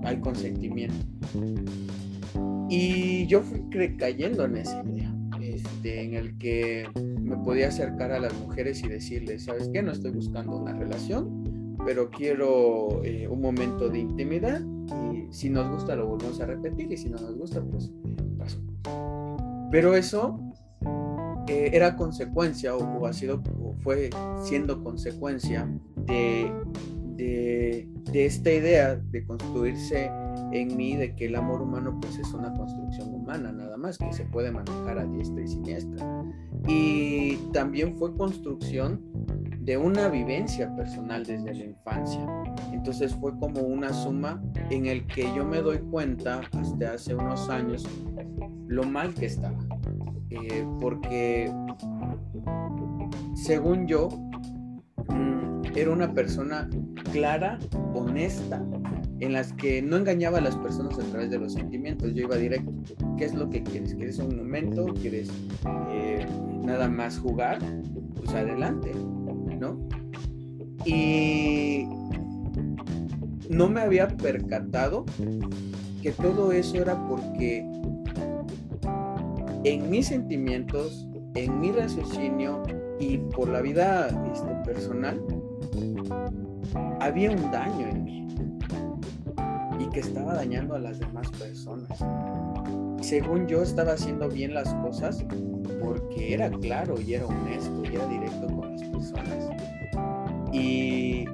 hay 0.04 0.20
consentimiento. 0.20 1.06
Y 2.68 3.26
yo 3.26 3.42
fui 3.42 3.62
cayendo 3.96 4.44
en 4.44 4.56
esa 4.56 4.82
idea, 4.84 5.12
este, 5.40 6.02
en 6.02 6.14
el 6.14 6.38
que 6.38 6.88
me 7.20 7.36
podía 7.38 7.68
acercar 7.68 8.12
a 8.12 8.20
las 8.20 8.32
mujeres 8.38 8.82
y 8.84 8.88
decirles, 8.88 9.44
¿sabes 9.44 9.68
qué? 9.72 9.82
No 9.82 9.92
estoy 9.92 10.12
buscando 10.12 10.56
una 10.56 10.72
relación, 10.72 11.76
pero 11.84 12.10
quiero 12.10 13.02
eh, 13.04 13.26
un 13.28 13.40
momento 13.40 13.88
de 13.88 14.00
intimidad 14.00 14.62
y 15.12 15.32
si 15.32 15.50
nos 15.50 15.70
gusta 15.70 15.96
lo 15.96 16.06
volvemos 16.06 16.40
a 16.40 16.46
repetir 16.46 16.92
y 16.92 16.96
si 16.96 17.08
no 17.08 17.18
nos 17.18 17.36
gusta, 17.36 17.62
pues 17.62 17.90
paso. 18.38 18.60
Pero 19.70 19.94
eso 19.94 20.40
eh, 21.48 21.70
era 21.72 21.96
consecuencia 21.96 22.76
o, 22.76 23.06
ha 23.06 23.12
sido 23.12 23.42
o 23.60 23.74
fue 23.78 24.10
siendo 24.42 24.82
consecuencia 24.84 25.68
de, 26.06 26.52
de, 27.20 28.26
esta 28.26 28.52
idea 28.52 28.96
de 28.96 29.24
construirse 29.24 30.10
en 30.52 30.76
mí 30.76 30.96
de 30.96 31.14
que 31.14 31.26
el 31.26 31.36
amor 31.36 31.62
humano 31.62 31.98
pues 32.00 32.18
es 32.18 32.32
una 32.32 32.52
construcción 32.54 33.14
humana 33.14 33.52
nada 33.52 33.76
más 33.76 33.98
que 33.98 34.12
se 34.12 34.24
puede 34.24 34.50
manejar 34.50 34.98
a 34.98 35.04
diestra 35.04 35.42
y 35.42 35.48
siniestra 35.48 36.06
y 36.66 37.36
también 37.52 37.96
fue 37.96 38.16
construcción 38.16 39.00
de 39.60 39.76
una 39.76 40.08
vivencia 40.08 40.74
personal 40.74 41.24
desde 41.24 41.54
la 41.54 41.64
infancia 41.64 42.26
entonces 42.72 43.14
fue 43.14 43.38
como 43.38 43.60
una 43.60 43.92
suma 43.92 44.42
en 44.70 44.86
el 44.86 45.06
que 45.06 45.22
yo 45.34 45.44
me 45.44 45.58
doy 45.58 45.78
cuenta 45.78 46.40
hasta 46.52 46.94
hace 46.94 47.14
unos 47.14 47.48
años 47.50 47.86
lo 48.70 48.84
mal 48.84 49.12
que 49.14 49.26
estaba. 49.26 49.58
Eh, 50.30 50.64
porque 50.80 51.52
según 53.34 53.86
yo, 53.86 54.08
era 55.74 55.90
una 55.90 56.12
persona 56.12 56.68
clara, 57.12 57.58
honesta, 57.94 58.64
en 59.20 59.32
las 59.32 59.52
que 59.52 59.82
no 59.82 59.96
engañaba 59.96 60.38
a 60.38 60.40
las 60.40 60.56
personas 60.56 60.98
a 60.98 61.02
través 61.10 61.30
de 61.30 61.38
los 61.38 61.52
sentimientos. 61.52 62.14
Yo 62.14 62.22
iba 62.22 62.36
directo. 62.36 62.72
¿Qué 63.16 63.26
es 63.26 63.34
lo 63.34 63.50
que 63.50 63.62
quieres? 63.62 63.94
¿Quieres 63.94 64.18
un 64.18 64.36
momento? 64.36 64.86
¿Quieres 65.00 65.30
eh, 65.90 66.26
nada 66.64 66.88
más 66.88 67.18
jugar? 67.18 67.58
Pues 68.16 68.30
adelante, 68.30 68.92
¿no? 69.58 69.78
Y 70.86 71.84
no 73.50 73.68
me 73.68 73.82
había 73.82 74.08
percatado 74.08 75.04
que 76.02 76.12
todo 76.12 76.52
eso 76.52 76.76
era 76.76 76.96
porque 77.06 77.66
en 79.64 79.90
mis 79.90 80.06
sentimientos, 80.06 81.06
en 81.34 81.60
mi 81.60 81.70
raciocinio 81.72 82.62
y 82.98 83.18
por 83.18 83.48
la 83.48 83.60
vida 83.60 84.08
este, 84.32 84.54
personal, 84.64 85.22
había 87.00 87.30
un 87.30 87.50
daño 87.50 87.88
en 87.88 88.04
mí 88.04 88.28
y 89.78 89.88
que 89.90 90.00
estaba 90.00 90.34
dañando 90.34 90.74
a 90.74 90.78
las 90.78 90.98
demás 90.98 91.28
personas. 91.32 91.98
Según 93.00 93.46
yo 93.46 93.62
estaba 93.62 93.92
haciendo 93.92 94.28
bien 94.28 94.54
las 94.54 94.72
cosas 94.74 95.24
porque 95.82 96.34
era 96.34 96.50
claro 96.50 97.00
y 97.00 97.14
era 97.14 97.26
honesto 97.26 97.82
y 97.84 97.96
era 97.96 98.06
directo 98.06 98.46
con 98.46 98.72
las 98.72 98.82
personas. 98.82 99.50
Y, 100.52 101.24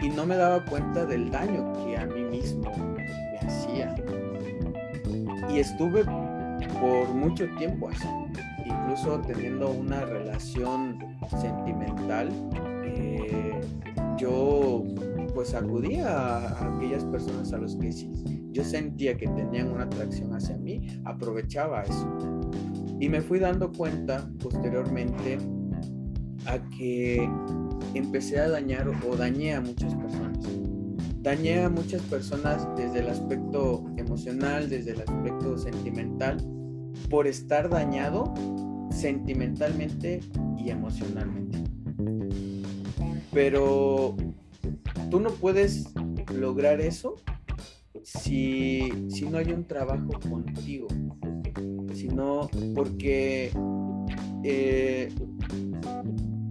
y 0.00 0.08
no 0.14 0.26
me 0.26 0.36
daba 0.36 0.64
cuenta 0.64 1.04
del 1.06 1.30
daño 1.30 1.72
que 1.84 1.96
a 1.96 2.06
mí 2.06 2.24
mismo 2.24 2.70
me 2.96 3.38
hacía. 3.38 3.94
Y 5.48 5.60
estuve 5.60 6.04
por 6.80 7.08
mucho 7.14 7.46
tiempo 7.58 7.90
así, 7.90 8.08
incluso 8.64 9.20
teniendo 9.20 9.70
una 9.70 10.04
relación 10.04 10.98
sentimental. 11.40 12.30
Yo 14.16 14.84
pues 15.34 15.54
acudía 15.54 16.08
a, 16.08 16.76
aquellas 16.76 17.04
personas 17.04 17.52
a 17.52 17.58
los 17.58 17.76
que 17.76 17.92
sí, 17.92 18.10
yo 18.52 18.64
sentía 18.64 19.16
que 19.16 19.26
tenían 19.28 19.70
una 19.70 19.84
atracción 19.84 20.34
hacia 20.34 20.56
mí, 20.58 20.86
aprovechaba 21.04 21.82
eso. 21.82 22.06
Y 23.00 23.08
me 23.08 23.20
fui 23.20 23.38
dando 23.38 23.72
cuenta 23.72 24.30
posteriormente 24.40 25.38
a 26.46 26.58
que 26.76 27.28
empecé 27.94 28.38
a 28.38 28.48
dañar 28.48 28.88
o 28.88 29.16
dañé 29.16 29.54
a 29.54 29.60
muchas 29.60 29.94
personas. 29.94 30.38
Dañé 31.20 31.62
a 31.62 31.68
muchas 31.68 32.02
personas 32.02 32.68
desde 32.76 32.98
el 32.98 33.08
aspecto 33.08 33.84
emocional, 33.96 34.68
desde 34.68 34.92
el 34.92 35.00
aspecto 35.00 35.56
sentimental, 35.56 36.36
por 37.08 37.26
estar 37.26 37.68
dañado 37.68 38.34
sentimentalmente 38.90 40.20
y 40.58 40.70
emocionalmente. 40.70 41.71
Pero 43.32 44.16
tú 45.10 45.20
no 45.20 45.30
puedes 45.30 45.92
lograr 46.34 46.80
eso 46.80 47.16
si, 48.02 48.90
no 49.30 49.38
hay 49.38 49.52
un 49.52 49.64
trabajo 49.66 50.12
contigo. 50.28 50.88
Sino 51.94 52.48
porque 52.74 53.50
eh, 54.44 55.08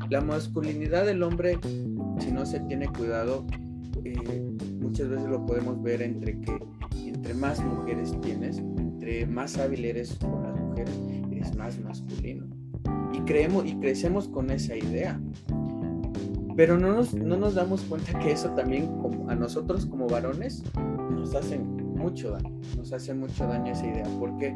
la 0.10 0.22
masculinidad 0.22 1.06
del 1.06 1.24
hombre, 1.24 1.60
si 2.20 2.32
no 2.32 2.46
se 2.46 2.60
tiene 2.62 2.88
cuidado, 2.88 3.46
eh, 4.04 4.14
muchas 4.80 5.10
veces 5.10 5.30
lo 5.30 5.46
podemos 5.46 5.82
ver 5.82 6.02
entre 6.02 6.40
que 6.40 6.60
entre 7.22 7.34
más 7.34 7.64
mujeres 7.64 8.20
tienes, 8.22 8.58
entre 8.58 9.26
más 9.26 9.58
hábil 9.58 9.86
eres 9.86 10.16
con 10.16 10.44
las 10.44 10.60
mujeres, 10.60 10.94
eres 11.32 11.56
más 11.56 11.80
masculino. 11.80 12.48
Y 13.14 13.20
creemos 13.22 13.66
y 13.66 13.76
crecemos 13.76 14.28
con 14.28 14.50
esa 14.50 14.76
idea. 14.76 15.20
Pero 16.56 16.78
no 16.78 16.94
nos, 16.94 17.14
no 17.14 17.38
nos 17.38 17.56
damos 17.56 17.82
cuenta 17.84 18.18
que 18.20 18.32
eso 18.32 18.50
también 18.52 18.90
a 19.28 19.36
nosotros 19.36 19.86
como 19.86 20.08
varones 20.08 20.64
nos 21.12 21.34
hace 21.36 21.60
mucho 21.60 22.32
daño, 22.32 22.60
nos 22.78 22.92
hace 22.94 23.14
mucho 23.14 23.48
daño 23.48 23.72
esa 23.72 23.88
idea. 23.88 24.04
¿Por 24.20 24.38
qué? 24.38 24.56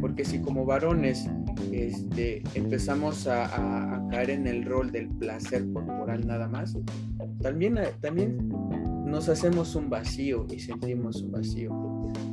Porque 0.00 0.24
si 0.24 0.40
como 0.40 0.64
varones 0.64 1.28
este, 1.72 2.42
empezamos 2.54 3.26
a, 3.26 4.06
caer 4.10 4.30
en 4.30 4.46
el 4.46 4.64
rol 4.64 4.90
del 4.90 5.08
placer 5.08 5.70
corporal 5.72 6.26
nada 6.26 6.48
más, 6.48 6.76
también, 7.40 7.78
también 8.00 8.48
nos 9.04 9.28
hacemos 9.28 9.74
un 9.76 9.88
vacío 9.88 10.46
y 10.50 10.58
sentimos 10.58 11.22
un 11.22 11.32
vacío. 11.32 11.70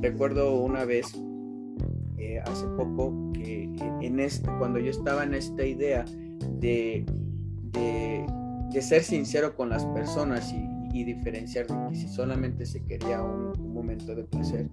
Recuerdo 0.01 0.61
una 0.61 0.85
vez, 0.85 1.07
eh, 2.17 2.39
hace 2.45 2.65
poco, 2.77 3.31
que 3.33 3.69
en 4.01 4.19
este, 4.19 4.49
cuando 4.57 4.79
yo 4.79 4.91
estaba 4.91 5.23
en 5.23 5.33
esta 5.33 5.65
idea 5.65 6.05
de, 6.59 7.05
de 7.73 8.25
de 8.71 8.81
ser 8.81 9.03
sincero 9.03 9.55
con 9.55 9.69
las 9.69 9.86
personas 9.86 10.53
y, 10.53 10.75
diferenciar 11.03 11.67
de 11.67 11.75
que 11.89 11.95
si 11.95 12.07
solamente 12.07 12.65
se 12.65 12.83
quería 12.83 13.21
un, 13.21 13.53
momento 13.71 14.15
de 14.15 14.24
placer, 14.24 14.67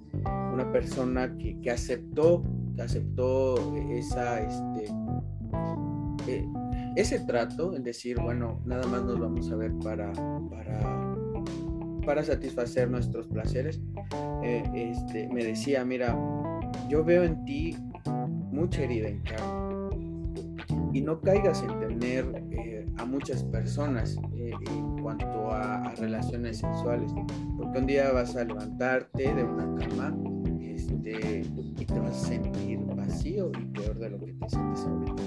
una 0.55 0.73
persona 0.73 1.37
que, 1.37 1.71
aceptó, 1.71 2.43
que 2.75 2.81
aceptó 2.81 3.77
esa, 3.91 4.41
este, 4.41 4.87
eh, 6.27 6.49
ese 6.97 7.21
trato, 7.21 7.77
en 7.77 7.83
decir, 7.83 8.19
bueno, 8.19 8.63
nada 8.65 8.87
más 8.87 9.05
nos 9.05 9.21
vamos 9.21 9.53
a 9.53 9.57
ver 9.57 9.75
para, 9.83 10.13
para, 10.49 11.15
para 12.07 12.25
satisfacer 12.25 12.89
nuestros 12.91 13.27
placeres, 13.27 13.83
eh, 14.43 14.63
este, 14.75 15.29
me 15.29 15.45
decía, 15.45 15.85
mira, 15.85 16.17
yo 16.89 17.05
veo 17.05 17.25
en 17.25 17.45
ti 17.45 17.77
mucha 18.51 18.83
herida 18.83 19.09
en 19.09 19.21
carne 19.21 19.75
y 20.93 21.01
no 21.01 21.21
caigas 21.21 21.63
en 21.63 21.81
tener 21.81 22.47
eh, 22.53 22.74
a 22.97 23.05
muchas 23.05 23.43
personas 23.45 24.17
eh, 24.35 24.53
en 24.71 24.99
cuanto 24.99 25.51
a, 25.51 25.95
relaciones 25.97 26.59
sexuales, 26.59 27.13
porque 27.57 27.79
un 27.79 27.87
día 27.87 28.13
vas 28.13 28.37
a 28.37 28.45
levantarte 28.45 29.35
de 29.35 29.45
una 29.45 29.75
cama 29.77 30.17
este, 30.61 31.43
y 31.79 31.85
te 31.85 31.99
vas 31.99 32.25
a 32.25 32.29
sentir 32.29 32.79
vacío 32.97 33.51
y 33.61 33.65
peor 33.67 33.99
de 33.99 34.11
lo 34.11 34.19
que 34.19 34.33
te 34.33 34.49
sientes 34.49 34.85
ahorita. 34.87 35.23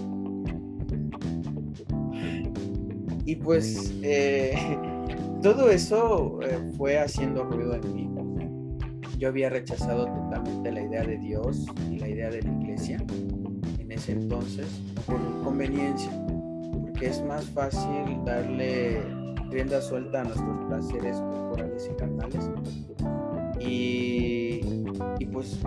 Y 3.25 3.35
pues 3.35 3.93
eh, 4.03 4.55
todo 5.43 5.69
eso 5.69 6.39
eh, 6.41 6.71
fue 6.77 6.99
haciendo 6.99 7.43
ruido 7.43 7.75
en 7.75 7.93
mí. 7.93 8.09
Yo 9.17 9.29
había 9.29 9.49
rechazado 9.49 10.05
totalmente 10.05 10.71
la 10.71 10.81
idea 10.81 11.03
de 11.03 11.17
Dios 11.17 11.65
y 11.91 11.97
la 11.97 12.07
idea 12.07 12.29
de 12.29 12.43
la 12.43 12.51
iglesia 12.51 13.03
en 13.79 13.91
ese 13.91 14.11
entonces 14.11 14.67
por 15.07 15.19
conveniencia 15.43 16.11
que 16.99 17.07
es 17.07 17.23
más 17.23 17.45
fácil 17.51 18.23
darle 18.25 19.01
rienda 19.49 19.81
suelta 19.81 20.21
a 20.21 20.23
nuestros 20.23 20.65
placeres 20.67 21.17
corporales 21.17 21.89
y 21.91 21.95
carnales. 21.95 22.49
Y, 23.59 24.61
pues 25.31 25.59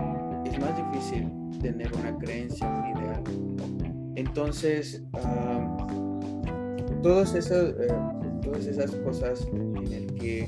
es 0.45 0.59
más 0.59 0.75
difícil 0.75 1.29
tener 1.61 1.91
una 1.95 2.17
creencia, 2.17 2.67
un 2.67 3.01
ideal. 3.01 3.23
Entonces, 4.15 5.03
todas, 7.01 7.33
esas, 7.33 7.69
eh, 7.69 7.87
todas 8.43 8.65
esas 8.65 8.91
cosas 8.97 9.47
en 9.53 9.93
el 9.93 10.13
que 10.15 10.47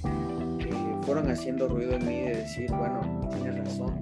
fueron 1.04 1.30
haciendo 1.30 1.68
ruido 1.68 1.94
en 1.94 2.08
mí 2.08 2.22
de 2.22 2.36
decir, 2.38 2.70
bueno, 2.72 3.02
tiene 3.32 3.52
razón, 3.52 4.00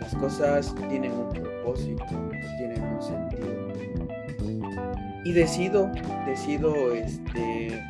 las 0.00 0.14
cosas 0.16 0.74
tienen 0.88 1.12
un 1.12 1.28
propósito, 1.30 2.04
tienen 2.58 2.82
un 2.82 3.02
sentido 3.02 3.23
y 5.24 5.32
decido, 5.32 5.90
decido 6.26 6.92
este, 6.92 7.82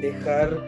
dejar 0.00 0.62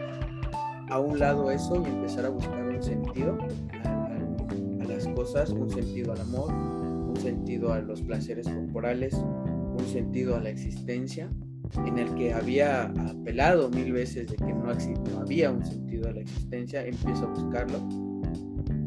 a 0.89 0.99
un 0.99 1.19
lado 1.19 1.51
eso 1.51 1.83
y 1.85 1.89
empezar 1.89 2.25
a 2.25 2.29
buscar 2.29 2.63
un 2.67 2.81
sentido 2.81 3.37
a, 3.83 4.83
las 4.87 5.07
cosas, 5.09 5.51
un 5.51 5.69
sentido 5.69 6.13
al 6.13 6.21
amor, 6.21 6.51
un 6.51 7.17
sentido 7.17 7.71
a 7.71 7.79
los 7.79 8.01
placeres 8.01 8.47
corporales, 8.47 9.13
un 9.13 9.85
sentido 9.91 10.35
a 10.35 10.39
la 10.39 10.49
existencia, 10.49 11.29
en 11.85 11.99
el 11.99 12.15
que 12.15 12.33
había 12.33 12.85
apelado 12.85 13.69
mil 13.69 13.91
veces 13.91 14.27
de 14.27 14.37
que 14.37 14.53
no, 14.53 14.65
no 14.65 15.19
había 15.19 15.51
un 15.51 15.63
sentido 15.63 16.09
a 16.09 16.13
la 16.13 16.21
existencia, 16.21 16.85
empiezo 16.85 17.25
a 17.25 17.27
buscarlo 17.27 17.87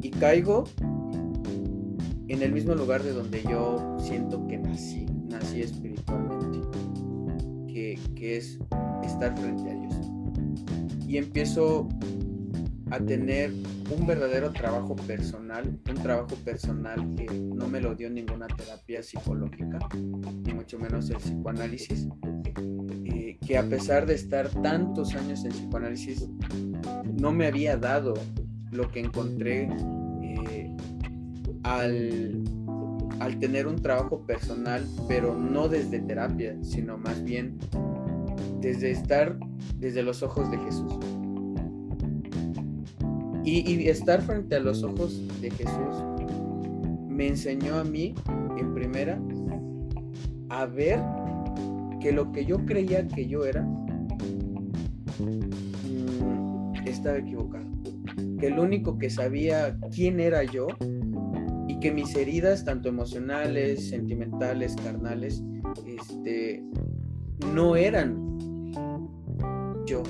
y 0.03 0.11
caigo 0.11 0.65
en 2.29 2.43
el 2.43 2.53
mismo 2.53 2.75
lugar 2.75 3.03
de 3.03 3.13
donde 3.13 3.43
yo 3.43 3.97
siento 4.01 4.47
que 4.47 4.57
nací, 4.59 5.07
nací 5.29 5.61
espiritualmente 5.61 6.40
que, 8.15 8.37
es 8.37 8.59
estar 9.03 9.37
frente 9.39 9.71
a 9.71 9.75
Dios. 9.75 9.95
Y 11.07 11.17
empiezo 11.17 11.89
a 12.91 12.99
tener 12.99 13.53
un 13.97 14.07
verdadero 14.07 14.53
trabajo 14.53 14.97
personal, 14.97 15.79
un 15.89 15.95
trabajo 16.03 16.35
personal 16.45 17.15
que 17.17 17.27
no 17.27 17.69
me 17.69 17.81
lo 17.81 17.95
dio 17.95 18.11
ninguna 18.11 18.47
terapia 18.49 19.03
psicológica, 19.03 19.79
ni 19.95 20.53
mucho 20.53 20.79
menos 20.79 21.11
el 21.11 21.17
psicoanálisis, 21.17 22.09
eh, 23.05 23.39
que 23.47 23.59
a 23.59 23.63
pesar 23.69 24.07
de 24.07 24.15
estar 24.15 24.49
tantos 24.63 25.15
años 25.15 25.45
en 25.45 25.53
psicoanálisis, 25.53 26.29
no 27.21 27.33
me 27.33 27.47
había 27.47 27.77
dado 27.77 28.15
lo 28.73 28.91
que 28.91 29.01
encontré 29.01 29.69
eh, 30.23 30.77
al 31.63 32.43
al 33.21 33.39
tener 33.39 33.67
un 33.67 33.77
trabajo 33.77 34.27
personal, 34.27 34.85
pero 35.07 35.37
no 35.37 35.69
desde 35.69 36.01
terapia, 36.01 36.57
sino 36.63 36.99
más 36.99 37.23
bien 37.23 37.59
desde 38.61 38.91
estar 38.91 39.39
desde 39.79 40.03
los 40.03 40.23
ojos 40.23 40.51
de 40.51 40.59
Jesús. 40.59 40.99
Y, 43.45 43.89
estar 43.89 44.23
frente 44.23 44.57
a 44.57 44.61
los 44.61 44.83
ojos 44.83 45.21
de 45.41 45.51
Jesús 45.51 46.05
me 47.09 47.27
enseñó 47.29 47.77
a 47.77 47.85
mí, 47.85 48.15
en 48.59 48.75
primera, 48.75 49.21
a 50.51 50.67
ver 50.67 51.01
que 52.01 52.13
lo 52.13 52.31
que 52.33 52.45
yo 52.45 52.65
creía 52.65 53.07
que 53.09 53.27
yo 53.27 53.45
era 53.45 53.63
mm, 55.19 56.87
estaba 56.87 57.19
equivocado. 57.19 57.67
Que 58.39 58.47
el 58.47 58.59
único 58.59 58.99
que 58.99 59.11
sabía 59.11 59.77
quién 59.91 60.21
era 60.21 60.45
yo 60.45 60.69
que 61.81 61.91
mis 61.93 62.15
heridas, 62.15 62.65
tanto 62.65 62.89
emocionales, 62.89 63.89
sentimentales, 63.89 64.77
carnales, 64.77 65.43
este, 65.87 66.63
no 67.55 67.75
eran 67.77 68.39
yo. 69.87 70.03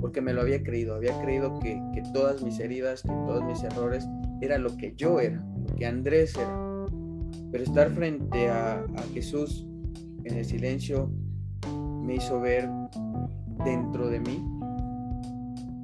Porque 0.00 0.20
me 0.20 0.32
lo 0.32 0.40
había 0.40 0.62
creído, 0.62 0.94
había 0.94 1.20
creído 1.20 1.58
que, 1.60 1.80
todas 2.12 2.42
mis 2.42 2.58
heridas, 2.58 3.02
que 3.02 3.08
todos 3.08 3.44
mis 3.44 3.62
errores, 3.62 4.06
era 4.40 4.58
lo 4.58 4.76
que 4.76 4.94
yo 4.96 5.20
era, 5.20 5.44
lo 5.68 5.76
que 5.76 5.86
Andrés 5.86 6.34
era. 6.36 6.86
Pero 7.50 7.64
estar 7.64 7.90
frente 7.90 8.48
a, 8.48 8.80
a 8.80 9.02
Jesús 9.14 9.66
en 10.24 10.36
el 10.36 10.44
silencio 10.44 11.10
me 12.04 12.16
hizo 12.16 12.40
ver 12.40 12.68
dentro 13.64 14.08
de 14.08 14.20
mí 14.20 14.44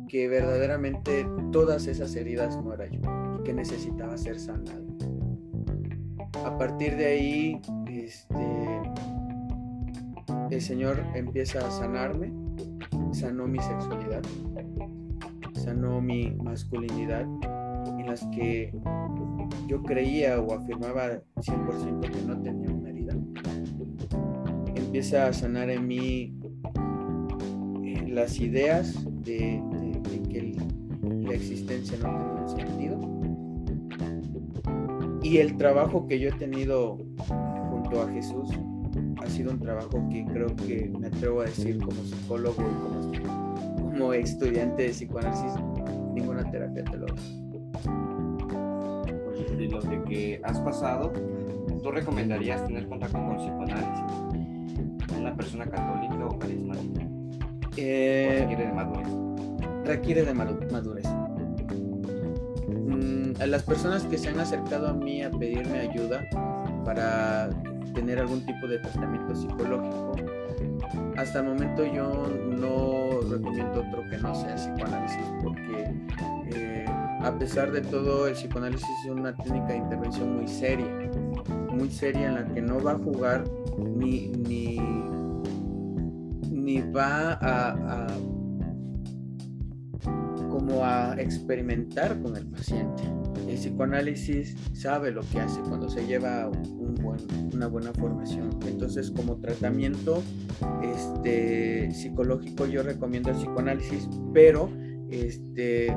que 0.09 0.29
verdaderamente 0.29 1.27
todas 1.51 1.87
esas 1.87 2.14
heridas 2.14 2.57
no 2.62 2.73
era 2.73 2.87
yo 2.87 3.01
que 3.44 3.52
necesitaba 3.52 4.16
ser 4.16 4.40
sanado. 4.40 4.85
A 6.44 6.59
partir 6.59 6.96
de 6.96 7.07
ahí, 7.07 7.62
este, 7.87 8.83
el 10.50 10.61
Señor 10.61 11.02
empieza 11.14 11.66
a 11.66 11.70
sanarme, 11.70 12.33
sanó 13.12 13.46
mi 13.46 13.61
sexualidad, 13.61 14.22
sanó 15.52 16.00
mi 16.00 16.30
masculinidad, 16.33 17.26
en 17.98 18.07
las 18.07 18.26
que 18.26 18.72
yo 19.66 19.83
creía 19.83 20.40
o 20.40 20.52
afirmaba 20.52 21.20
100% 21.37 22.00
que 22.00 22.22
no 22.22 22.40
tenía 22.40 22.70
una 22.70 22.90
herida. 22.90 23.14
Empieza 24.74 25.28
a 25.28 25.33
sanar 25.33 25.70
en 25.70 25.87
mí 25.87 26.38
eh, 27.83 28.07
las 28.09 28.40
ideas 28.40 29.04
de, 29.24 29.62
que 30.30 30.57
la 31.22 31.35
existencia 31.35 31.96
no 31.98 32.18
tenía 32.18 32.48
sentido. 32.48 33.13
Y 35.24 35.38
el 35.38 35.56
trabajo 35.56 36.06
que 36.06 36.20
yo 36.20 36.28
he 36.28 36.32
tenido 36.32 36.98
junto 37.70 38.02
a 38.02 38.12
Jesús 38.12 38.50
ha 39.16 39.26
sido 39.26 39.52
un 39.52 39.58
trabajo 39.58 40.06
que 40.10 40.24
creo 40.26 40.54
que 40.54 40.92
me 40.96 41.06
atrevo 41.06 41.40
a 41.40 41.46
decir 41.46 41.78
como 41.78 42.04
psicólogo 42.04 42.62
y 42.62 43.22
como, 43.22 43.90
como 43.90 44.12
estudiante 44.12 44.82
de 44.82 44.90
psicoanálisis, 44.90 45.54
ninguna 46.14 46.48
terapia 46.50 46.84
te 46.84 46.96
lo 46.98 47.06
da 47.06 47.14
de 49.56 49.68
lo 49.68 49.80
de 49.80 50.02
que 50.04 50.40
has 50.44 50.60
pasado, 50.60 51.12
¿tú 51.82 51.90
recomendarías 51.90 52.64
tener 52.66 52.87
contacto 52.87 53.18
con 53.18 53.37
psicoanálisis? 53.37 54.04
¿Una 55.18 55.34
persona 55.34 55.66
católica 55.66 56.26
o 56.26 56.38
carismática? 56.38 57.08
Eh, 57.76 58.38
requiere 58.40 58.66
de 58.66 58.72
madurez? 58.72 59.08
Requiere 59.84 60.24
de 60.24 60.34
madurez. 60.34 61.23
Las 63.46 63.62
personas 63.62 64.04
que 64.04 64.16
se 64.16 64.28
han 64.28 64.40
acercado 64.40 64.88
a 64.88 64.92
mí 64.94 65.22
a 65.22 65.30
pedirme 65.30 65.80
ayuda 65.80 66.26
para 66.85 67.50
tener 67.94 68.18
algún 68.18 68.44
tipo 68.44 68.66
de 68.66 68.78
tratamiento 68.78 69.35
psicológico, 69.35 70.12
hasta 71.16 71.40
el 71.40 71.46
momento 71.46 71.85
yo 71.85 72.28
no 72.59 73.20
recomiendo 73.30 73.85
otro 73.87 74.09
que 74.11 74.18
no 74.18 74.35
sea 74.35 74.54
psicoanálisis 74.57 75.26
porque 75.42 75.94
eh, 76.54 76.87
a 77.20 77.38
pesar 77.38 77.70
de 77.70 77.80
todo 77.83 78.26
el 78.26 78.35
psicoanálisis 78.35 78.88
es 79.04 79.11
una 79.11 79.35
técnica 79.35 79.68
de 79.68 79.76
intervención 79.76 80.37
muy 80.37 80.48
seria, 80.48 80.87
muy 81.70 81.90
seria 81.90 82.28
en 82.28 82.35
la 82.35 82.44
que 82.46 82.61
no 82.61 82.83
va 82.83 82.92
a 82.92 82.98
jugar 82.98 83.44
ni, 83.78 84.28
ni, 84.28 84.78
ni 86.50 86.80
va 86.80 87.38
a, 87.40 88.07
como 90.50 90.85
a 90.85 91.14
experimentar 91.18 92.20
con 92.20 92.37
el 92.37 92.46
paciente. 92.46 93.13
El 93.48 93.57
psicoanálisis 93.57 94.57
sabe 94.72 95.11
lo 95.11 95.20
que 95.22 95.40
hace 95.40 95.61
cuando 95.61 95.88
se 95.88 96.07
lleva 96.07 96.50
una 97.52 97.66
buena 97.66 97.92
formación. 97.92 98.50
Entonces, 98.66 99.11
como 99.11 99.37
tratamiento 99.37 100.22
este, 100.83 101.90
psicológico, 101.92 102.66
yo 102.66 102.83
recomiendo 102.83 103.30
el 103.30 103.37
psicoanálisis, 103.37 104.09
pero 104.33 104.70
este, 105.11 105.94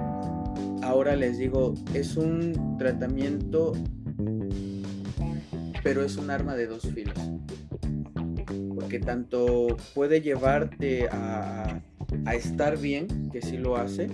ahora 0.83 1.15
les 1.15 1.37
digo, 1.37 1.73
es 1.93 2.17
un 2.17 2.77
tratamiento, 2.77 3.73
pero 5.83 6.03
es 6.03 6.17
un 6.17 6.29
arma 6.29 6.55
de 6.55 6.67
dos 6.67 6.83
filos. 6.93 7.17
Porque 8.75 8.99
tanto 8.99 9.67
puede 9.95 10.21
llevarte 10.21 11.07
a, 11.09 11.81
a 12.25 12.35
estar 12.35 12.77
bien, 12.77 13.29
que 13.31 13.41
sí 13.41 13.57
lo 13.57 13.75
hace, 13.75 14.09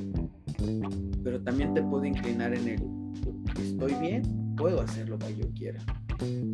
pero 1.23 1.41
también 1.41 1.73
te 1.73 1.81
puede 1.81 2.07
inclinar 2.07 2.53
en 2.53 2.67
el 2.67 2.92
estoy 3.59 3.93
bien, 3.95 4.55
puedo 4.55 4.81
hacer 4.81 5.09
lo 5.09 5.17
que 5.19 5.35
yo 5.35 5.45
quiera. 5.53 5.79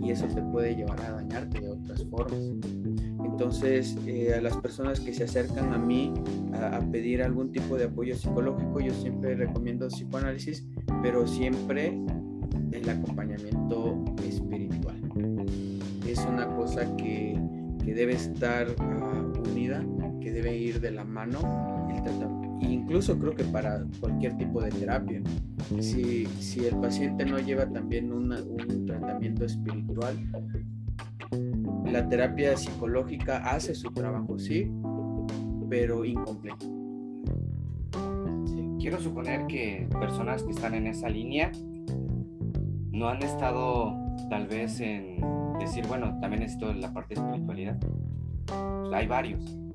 Y 0.02 0.12
eso 0.12 0.26
te 0.28 0.42
puede 0.42 0.76
llevar 0.76 1.00
a 1.02 1.12
dañarte 1.12 1.60
de 1.60 1.70
otras 1.70 2.04
formas. 2.06 2.40
Entonces, 3.24 3.96
eh, 4.08 4.34
a 4.34 4.42
las 4.42 4.58
personas 4.58 5.00
que 5.00 5.14
se 5.14 5.26
acercan 5.26 5.74
a 5.74 5.78
mí 5.78 6.14
a, 6.54 6.80
pedir 6.92 7.22
algún 7.22 7.52
tipo 7.52 7.78
de 7.78 7.86
apoyo 7.86 8.16
psicológico, 8.16 8.80
yo 8.80 8.94
siempre 8.94 9.36
recomiendo 9.36 9.88
psicoanálisis, 9.88 10.66
pero 11.04 11.28
siempre 11.28 12.00
el 12.72 12.90
acompañamiento 12.90 14.04
espiritual. 14.26 14.98
Es 16.08 16.20
una 16.26 16.48
cosa 16.56 16.96
que, 16.98 17.40
que 17.84 17.94
debe 17.94 18.14
estar 18.14 18.68
uh, 18.70 19.50
unida, 19.50 19.86
que 20.20 20.32
debe 20.32 20.58
ir 20.58 20.80
de 20.80 20.92
la 20.92 21.04
mano 21.04 21.40
el 21.94 22.02
tratamiento 22.02 22.49
incluso 22.62 23.18
creo 23.18 23.36
que 23.36 23.44
para 23.46 23.86
cualquier 24.00 24.38
tipo 24.38 24.62
de 24.62 24.70
terapia. 24.70 25.22
Si, 25.80 26.26
si 26.26 26.66
el 26.66 26.78
paciente 26.78 27.26
no 27.26 27.40
lleva 27.40 27.68
también 27.68 28.12
un 28.12 28.86
tratamiento 28.86 29.46
espiritual, 29.46 30.16
la 31.86 32.08
terapia 32.08 32.56
psicológica 32.58 33.38
hace 33.38 33.76
su 33.76 33.92
trabajo, 33.92 34.38
sí, 34.38 34.72
pero 35.70 36.06
incompleto. 36.06 36.66
Quiero 38.80 39.00
suponer 39.00 39.46
que 39.48 39.88
personas 40.00 40.44
que 40.44 40.52
están 40.52 40.74
en 40.74 40.88
esa 40.88 41.10
línea 41.10 41.52
no 42.92 43.10
han 43.10 43.22
estado 43.24 43.96
tal 44.30 44.48
vez 44.48 44.80
en 44.80 45.18
decir, 45.60 45.86
bueno, 45.88 46.18
también 46.20 46.42
necesito 46.44 46.74
la 46.74 46.94
parte 46.94 47.16
de 47.16 47.22
espiritualidad. 47.22 47.78
hay 48.94 49.08
varios 49.08 49.69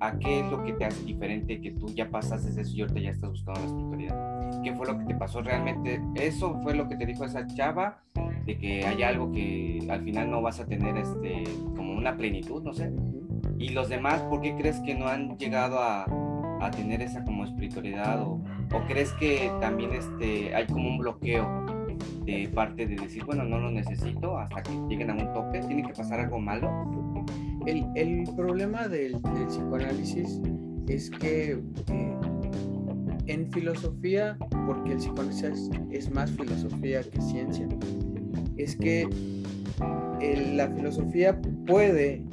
¿A 0.00 0.16
qué 0.16 0.40
es 0.40 0.50
lo 0.50 0.62
que 0.62 0.72
te 0.74 0.84
hace 0.84 1.04
diferente 1.04 1.60
que 1.60 1.72
tú 1.72 1.86
ya 1.88 2.08
pasaste 2.08 2.60
eso 2.60 2.76
y 2.76 2.82
ahorita 2.82 3.00
ya 3.00 3.10
estás 3.10 3.30
buscando 3.30 3.60
la 3.60 3.66
espiritualidad? 3.66 4.62
¿Qué 4.62 4.72
fue 4.74 4.86
lo 4.86 4.98
que 4.98 5.04
te 5.06 5.14
pasó 5.14 5.42
realmente? 5.42 6.00
¿Eso 6.14 6.60
fue 6.62 6.74
lo 6.74 6.88
que 6.88 6.96
te 6.96 7.04
dijo 7.04 7.24
esa 7.24 7.46
chava? 7.46 7.98
De 8.46 8.56
que 8.56 8.86
hay 8.86 9.02
algo 9.02 9.32
que 9.32 9.86
al 9.90 10.02
final 10.02 10.30
no 10.30 10.40
vas 10.40 10.60
a 10.60 10.66
tener 10.66 10.96
este, 10.96 11.44
como 11.76 11.94
una 11.94 12.16
plenitud, 12.16 12.62
no 12.62 12.72
sé. 12.72 12.92
¿Y 13.58 13.70
los 13.70 13.88
demás 13.88 14.22
por 14.22 14.40
qué 14.40 14.54
crees 14.54 14.78
que 14.80 14.94
no 14.94 15.08
han 15.08 15.36
llegado 15.36 15.80
a, 15.80 16.06
a 16.60 16.70
tener 16.70 17.02
esa 17.02 17.24
como 17.24 17.44
espiritualidad? 17.44 18.22
¿O, 18.22 18.40
o 18.72 18.86
crees 18.86 19.12
que 19.14 19.50
también 19.60 19.92
este, 19.92 20.54
hay 20.54 20.66
como 20.66 20.88
un 20.88 20.98
bloqueo 20.98 21.66
de 22.24 22.48
parte 22.54 22.86
de 22.86 22.94
decir, 22.94 23.24
bueno, 23.24 23.42
no 23.44 23.58
lo 23.58 23.70
necesito 23.70 24.38
hasta 24.38 24.62
que 24.62 24.72
lleguen 24.88 25.10
a 25.10 25.14
un 25.14 25.32
tope? 25.32 25.60
¿Tiene 25.60 25.82
que 25.82 25.92
pasar 25.92 26.20
algo 26.20 26.38
malo? 26.38 27.07
El, 27.66 28.24
problema 28.36 28.88
del, 28.88 29.20
psicoanálisis 29.48 30.40
es 30.86 31.10
que 31.10 31.52
eh, 31.52 32.16
en 33.26 33.50
filosofía, 33.52 34.36
porque 34.66 34.92
el 34.92 34.98
psicoanálisis 34.98 35.70
es 35.90 36.10
más 36.10 36.30
filosofía 36.30 37.02
que 37.02 37.20
ciencia, 37.20 37.68
es 38.56 38.76
que 38.76 39.08
la 40.54 40.68
filosofía 40.70 41.40
puede 41.66 42.14
eh, 42.14 42.24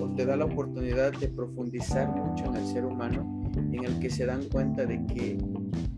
o 0.00 0.08
te 0.14 0.24
da 0.24 0.36
la 0.36 0.44
oportunidad 0.44 1.12
de 1.18 1.28
profundizar 1.28 2.08
mucho 2.14 2.44
en 2.46 2.56
el 2.56 2.66
ser 2.66 2.84
humano, 2.84 3.50
en 3.56 3.84
el 3.84 3.98
que 3.98 4.10
se 4.10 4.26
dan 4.26 4.44
cuenta 4.44 4.84
de 4.84 5.04
que 5.06 5.38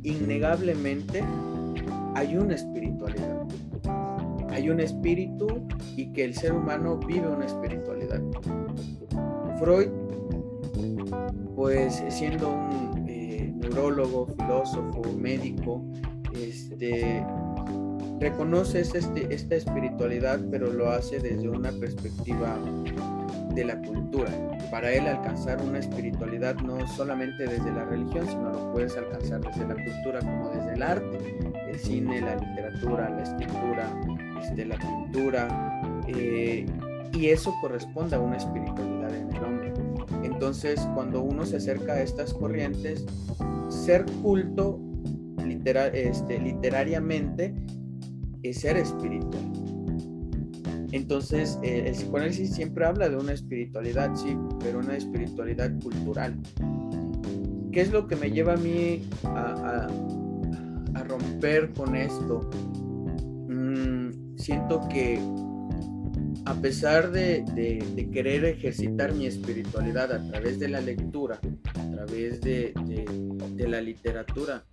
innegablemente 0.02 1.22
hay 2.14 2.36
una 2.36 2.54
espiritualidad 2.54 3.46
hay 4.54 4.70
un 4.70 4.78
espíritu 4.78 5.48
y 5.96 6.12
que 6.12 6.24
el 6.24 6.34
ser 6.34 6.52
humano 6.52 6.96
vive 6.96 7.26
una 7.26 7.44
espiritualidad. 7.44 8.22
Freud, 9.58 9.88
pues 11.56 12.02
siendo 12.08 12.50
un 12.50 13.04
eh, 13.08 13.52
neurólogo, 13.56 14.28
filósofo, 14.28 15.02
médico, 15.18 15.84
este, 16.40 17.26
reconoce 18.20 18.82
este, 18.82 19.34
esta 19.34 19.56
espiritualidad, 19.56 20.40
pero 20.52 20.72
lo 20.72 20.88
hace 20.88 21.18
desde 21.18 21.48
una 21.48 21.72
perspectiva 21.72 22.56
de 23.54 23.64
la 23.64 23.80
cultura. 23.80 24.30
Para 24.70 24.92
él 24.92 25.06
alcanzar 25.06 25.60
una 25.62 25.78
espiritualidad 25.78 26.56
no 26.56 26.86
solamente 26.88 27.46
desde 27.46 27.72
la 27.72 27.84
religión, 27.84 28.26
sino 28.26 28.50
lo 28.50 28.72
puedes 28.72 28.96
alcanzar 28.96 29.40
desde 29.40 29.66
la 29.66 29.74
cultura 29.74 30.20
como 30.20 30.50
desde 30.50 30.74
el 30.74 30.82
arte, 30.82 31.18
el 31.70 31.78
cine, 31.78 32.20
la 32.20 32.36
literatura, 32.36 33.10
la 33.10 33.22
escritura, 33.22 33.88
de 34.54 34.64
la 34.66 34.76
pintura, 34.76 36.02
eh, 36.08 36.66
y 37.12 37.28
eso 37.28 37.54
corresponde 37.60 38.16
a 38.16 38.20
una 38.20 38.36
espiritualidad 38.36 39.14
en 39.14 39.34
el 39.34 39.42
hombre. 39.42 39.72
Entonces, 40.22 40.80
cuando 40.94 41.22
uno 41.22 41.46
se 41.46 41.56
acerca 41.56 41.94
a 41.94 42.02
estas 42.02 42.34
corrientes, 42.34 43.06
ser 43.68 44.04
culto 44.22 44.80
literal, 45.44 45.94
este, 45.94 46.38
literariamente 46.38 47.54
es 48.42 48.60
ser 48.60 48.76
espiritual. 48.76 49.53
Entonces, 50.94 51.58
eh, 51.62 51.84
el 51.86 51.92
psicoanálisis 51.92 52.54
siempre 52.54 52.86
habla 52.86 53.08
de 53.08 53.16
una 53.16 53.32
espiritualidad, 53.32 54.14
sí, 54.14 54.36
pero 54.60 54.78
una 54.78 54.96
espiritualidad 54.96 55.72
cultural. 55.82 56.38
¿Qué 57.72 57.80
es 57.80 57.90
lo 57.90 58.06
que 58.06 58.14
me 58.14 58.30
lleva 58.30 58.54
a 58.54 58.56
mí 58.56 59.02
a, 59.24 59.88
a 60.94 61.04
romper 61.04 61.72
con 61.72 61.96
esto? 61.96 62.48
siento 64.36 64.86
que 64.90 65.18
a 66.44 66.54
pesar 66.54 67.10
de, 67.10 67.44
querer 68.12 68.44
ejercitar 68.44 69.14
mi 69.14 69.26
espiritualidad 69.26 70.12
a 70.12 70.22
través 70.28 70.58
de 70.58 70.68
la 70.68 70.80
lectura, 70.80 71.40
a 71.74 71.90
través 71.90 72.40
de, 72.42 72.74
la 73.56 73.80
literatura, 73.80 74.64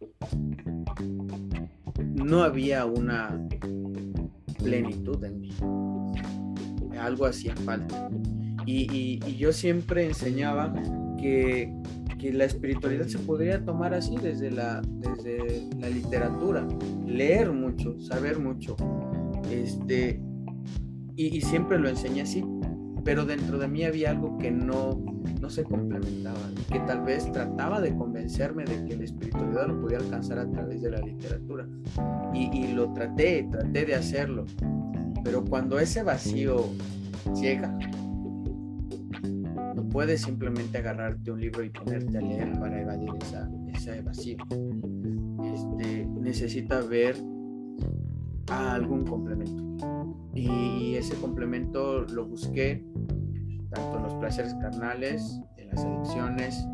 no 2.15 2.43
había 2.43 2.85
una 2.85 3.39
plenitud 4.63 5.23
en 5.23 5.41
mí. 5.41 5.49
Algo 6.99 7.25
hacía 7.25 7.55
falta. 7.55 8.09
Y, 8.65 9.19
yo 9.37 9.51
siempre 9.51 10.05
enseñaba 10.05 10.73
que, 11.17 11.73
la 12.33 12.45
espiritualidad 12.45 13.07
se 13.07 13.17
podría 13.17 13.65
tomar 13.65 13.95
así 13.95 14.15
desde 14.21 14.51
la, 14.51 14.81
desde 14.99 15.67
la 15.79 15.89
literatura, 15.89 16.67
leer 17.05 17.51
mucho, 17.51 17.99
saber 17.99 18.37
mucho. 18.37 18.75
Este, 19.49 20.21
y, 21.15 21.41
siempre 21.41 21.79
lo 21.79 21.89
enseñé 21.89 22.21
así, 22.21 22.43
pero 23.03 23.25
dentro 23.25 23.57
de 23.57 23.67
mí 23.67 23.83
había 23.83 24.11
algo 24.11 24.37
que 24.37 24.51
no, 24.51 25.03
no 25.39 25.49
se 25.49 25.63
complementaba 25.63 26.39
y 26.59 26.73
que 26.73 26.79
tal 26.81 27.01
vez 27.01 27.31
trataba 27.31 27.81
de 27.81 27.95
convencerme 27.95 28.65
de 28.65 28.85
que 28.85 28.97
la 28.97 29.03
espiritualidad 29.03 29.67
lo 29.67 29.81
podía 29.81 29.97
alcanzar 29.97 30.39
a 30.39 30.49
través 30.49 30.81
de 30.81 30.91
la 30.91 30.99
literatura. 30.99 31.67
Y, 32.33 32.49
y 32.57 32.73
lo 32.73 32.91
traté, 32.93 33.47
traté 33.51 33.85
de 33.85 33.95
hacerlo, 33.95 34.45
pero 35.23 35.43
cuando 35.43 35.79
ese 35.79 36.03
vacío 36.03 36.65
llega, 37.39 37.77
no 39.75 39.87
puedes 39.89 40.21
simplemente 40.21 40.77
agarrarte 40.77 41.31
un 41.31 41.39
libro 41.41 41.63
y 41.63 41.69
ponerte 41.69 42.17
a 42.17 42.21
leer 42.21 42.59
para 42.59 42.81
evadir 42.81 43.09
esa, 43.21 43.49
ese 43.73 44.01
vacío. 44.01 44.37
Este, 45.43 46.05
necesita 46.19 46.81
ver 46.81 47.15
algún 48.47 49.05
complemento. 49.05 49.61
Y 50.33 50.95
ese 50.95 51.15
complemento 51.15 52.01
lo 52.01 52.25
busqué 52.25 52.83
tanto 53.71 53.97
en 53.97 54.03
los 54.03 54.13
placeres 54.15 54.53
carnales, 54.55 55.41
en 55.57 55.69
las 55.69 55.83
adicciones, 55.83 56.67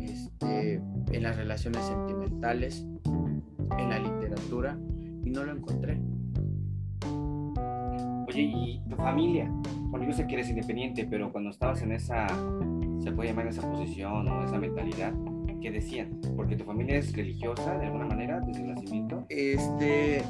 este, 0.00 0.74
en 1.12 1.22
las 1.22 1.36
relaciones 1.36 1.84
sentimentales, 1.84 2.86
en 3.78 3.88
la 3.88 3.98
literatura, 3.98 4.78
y 5.24 5.30
no 5.30 5.44
lo 5.44 5.52
encontré. 5.52 6.00
Oye, 8.28 8.42
¿y 8.42 8.82
tu 8.88 8.96
familia? 8.96 9.50
Bueno, 9.90 10.06
yo 10.06 10.12
sé 10.12 10.26
que 10.26 10.34
eres 10.34 10.48
independiente, 10.48 11.06
pero 11.08 11.30
cuando 11.30 11.50
estabas 11.50 11.82
en 11.82 11.92
esa, 11.92 12.26
se 13.00 13.12
puede 13.12 13.28
llamar 13.30 13.46
esa 13.46 13.62
posición 13.70 14.26
o 14.28 14.44
esa 14.44 14.58
mentalidad, 14.58 15.12
¿qué 15.60 15.70
decían? 15.70 16.20
Porque 16.36 16.56
tu 16.56 16.64
familia 16.64 16.96
es 16.96 17.14
religiosa 17.14 17.78
de 17.78 17.86
alguna 17.86 18.06
manera 18.06 18.40
desde 18.40 18.62
el 18.62 18.74
nacimiento. 18.74 19.24
Este, 19.28 20.22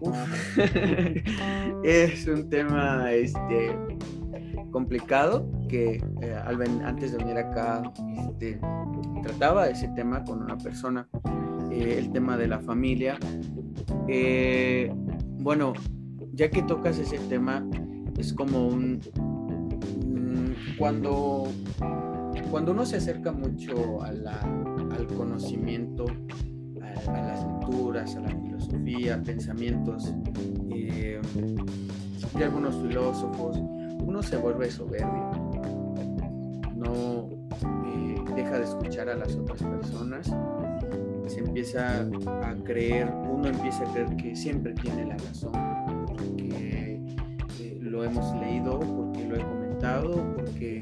es 1.84 2.26
un 2.28 2.48
tema 2.48 3.12
este, 3.12 3.76
complicado 4.70 5.48
que 5.68 6.02
eh, 6.20 6.36
antes 6.84 7.12
de 7.12 7.18
venir 7.18 7.38
acá 7.38 7.82
este, 8.18 8.60
trataba 9.22 9.68
ese 9.68 9.88
tema 9.88 10.24
con 10.24 10.42
una 10.42 10.56
persona, 10.56 11.08
eh, 11.70 11.96
el 11.98 12.10
tema 12.12 12.36
de 12.36 12.48
la 12.48 12.60
familia. 12.60 13.18
Eh, 14.08 14.92
bueno, 15.38 15.72
ya 16.32 16.50
que 16.50 16.62
tocas 16.62 16.98
ese 16.98 17.18
tema, 17.28 17.66
es 18.18 18.32
como 18.32 18.68
un... 18.68 19.00
cuando, 20.78 21.44
cuando 22.50 22.72
uno 22.72 22.86
se 22.86 22.96
acerca 22.96 23.32
mucho 23.32 24.02
al 24.02 25.06
conocimiento, 25.16 26.04
a, 26.80 27.10
a 27.10 27.20
las 27.22 27.44
lecturas, 27.44 28.16
a 28.16 28.20
la 28.20 28.30
filosofía, 28.30 29.22
pensamientos 29.22 30.14
de 32.36 32.44
algunos 32.44 32.76
filósofos, 32.76 33.58
uno 34.06 34.22
se 34.22 34.36
vuelve 34.36 34.70
soberbio, 34.70 35.30
no 36.74 37.28
eh, 37.86 38.24
deja 38.34 38.58
de 38.58 38.64
escuchar 38.64 39.08
a 39.08 39.16
las 39.16 39.34
otras 39.34 39.60
personas, 39.62 40.32
se 41.26 41.40
empieza 41.40 42.02
a 42.02 42.54
creer, 42.64 43.12
uno 43.12 43.48
empieza 43.48 43.84
a 43.84 43.92
creer 43.92 44.16
que 44.16 44.36
siempre 44.36 44.72
tiene 44.74 45.06
la 45.06 45.16
razón, 45.16 45.52
porque 46.06 47.00
eh, 47.60 47.78
lo 47.80 48.04
hemos 48.04 48.34
leído, 48.40 48.78
porque 48.78 49.26
lo 49.26 49.36
he 49.36 49.42
comentado, 49.42 50.34
porque 50.34 50.80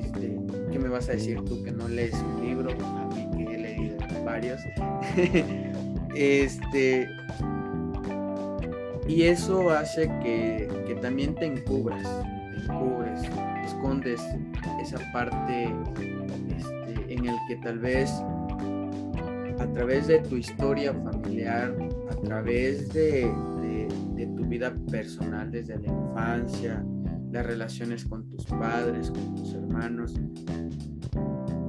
este, 0.00 0.40
¿qué 0.72 0.78
me 0.78 0.88
vas 0.88 1.08
a 1.08 1.12
decir 1.12 1.42
tú 1.44 1.62
que 1.62 1.70
no 1.70 1.88
lees 1.88 2.14
un 2.14 2.44
libro? 2.44 2.70
A 2.70 3.06
mí 3.14 3.28
que 3.36 3.54
he 3.54 3.58
leído 3.58 3.96
varios. 4.24 4.60
este, 6.16 7.08
y 9.06 9.24
eso 9.24 9.70
hace 9.70 10.08
que, 10.22 10.68
también 11.00 11.34
te 11.34 11.44
encubras, 11.44 12.06
te 12.66 12.72
encubres, 12.72 13.20
escondes 13.64 14.20
esa 14.80 14.98
parte 15.12 15.64
este, 16.48 17.12
en 17.12 17.26
el 17.26 17.36
que 17.48 17.56
tal 17.56 17.78
vez 17.78 18.10
a 19.58 19.66
través 19.72 20.06
de 20.06 20.18
tu 20.20 20.36
historia 20.36 20.92
familiar, 20.92 21.74
a 22.10 22.16
través 22.16 22.92
de, 22.92 23.30
tu 24.36 24.46
vida 24.46 24.74
personal 24.90 25.50
desde 25.50 25.78
la 25.78 25.88
infancia, 25.88 26.84
las 27.30 27.44
relaciones 27.44 28.04
con 28.04 28.28
tus 28.28 28.44
padres, 28.46 29.10
con 29.10 29.34
tus 29.34 29.54
hermanos, 29.54 30.14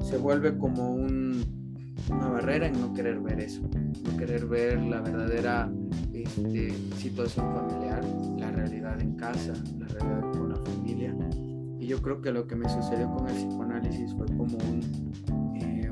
se 0.02 0.18
vuelve 0.18 0.58
como 0.58 0.94
una 0.94 2.30
barrera 2.30 2.68
en 2.68 2.80
no 2.80 2.94
querer 2.94 3.20
ver 3.20 3.40
eso, 3.40 3.62
no 3.62 4.18
querer 4.18 4.46
ver 4.46 4.80
la 4.80 5.02
verdadera 5.02 5.70
este, 6.14 6.72
situación 6.98 7.54
familiar, 7.54 8.04
la 8.38 8.52
realidad 8.52 9.02
en 9.02 9.16
casa, 9.16 9.54
la 9.78 9.88
realidad. 9.88 10.35
Yo 11.86 12.02
creo 12.02 12.22
que 12.22 12.32
lo 12.32 12.48
que 12.48 12.56
me 12.56 12.68
sucedió 12.70 13.12
con 13.12 13.28
el 13.28 13.36
psicoanálisis 13.36 14.14
fue 14.16 14.26
como 14.28 14.58
un... 14.58 15.56
Eh, 15.56 15.92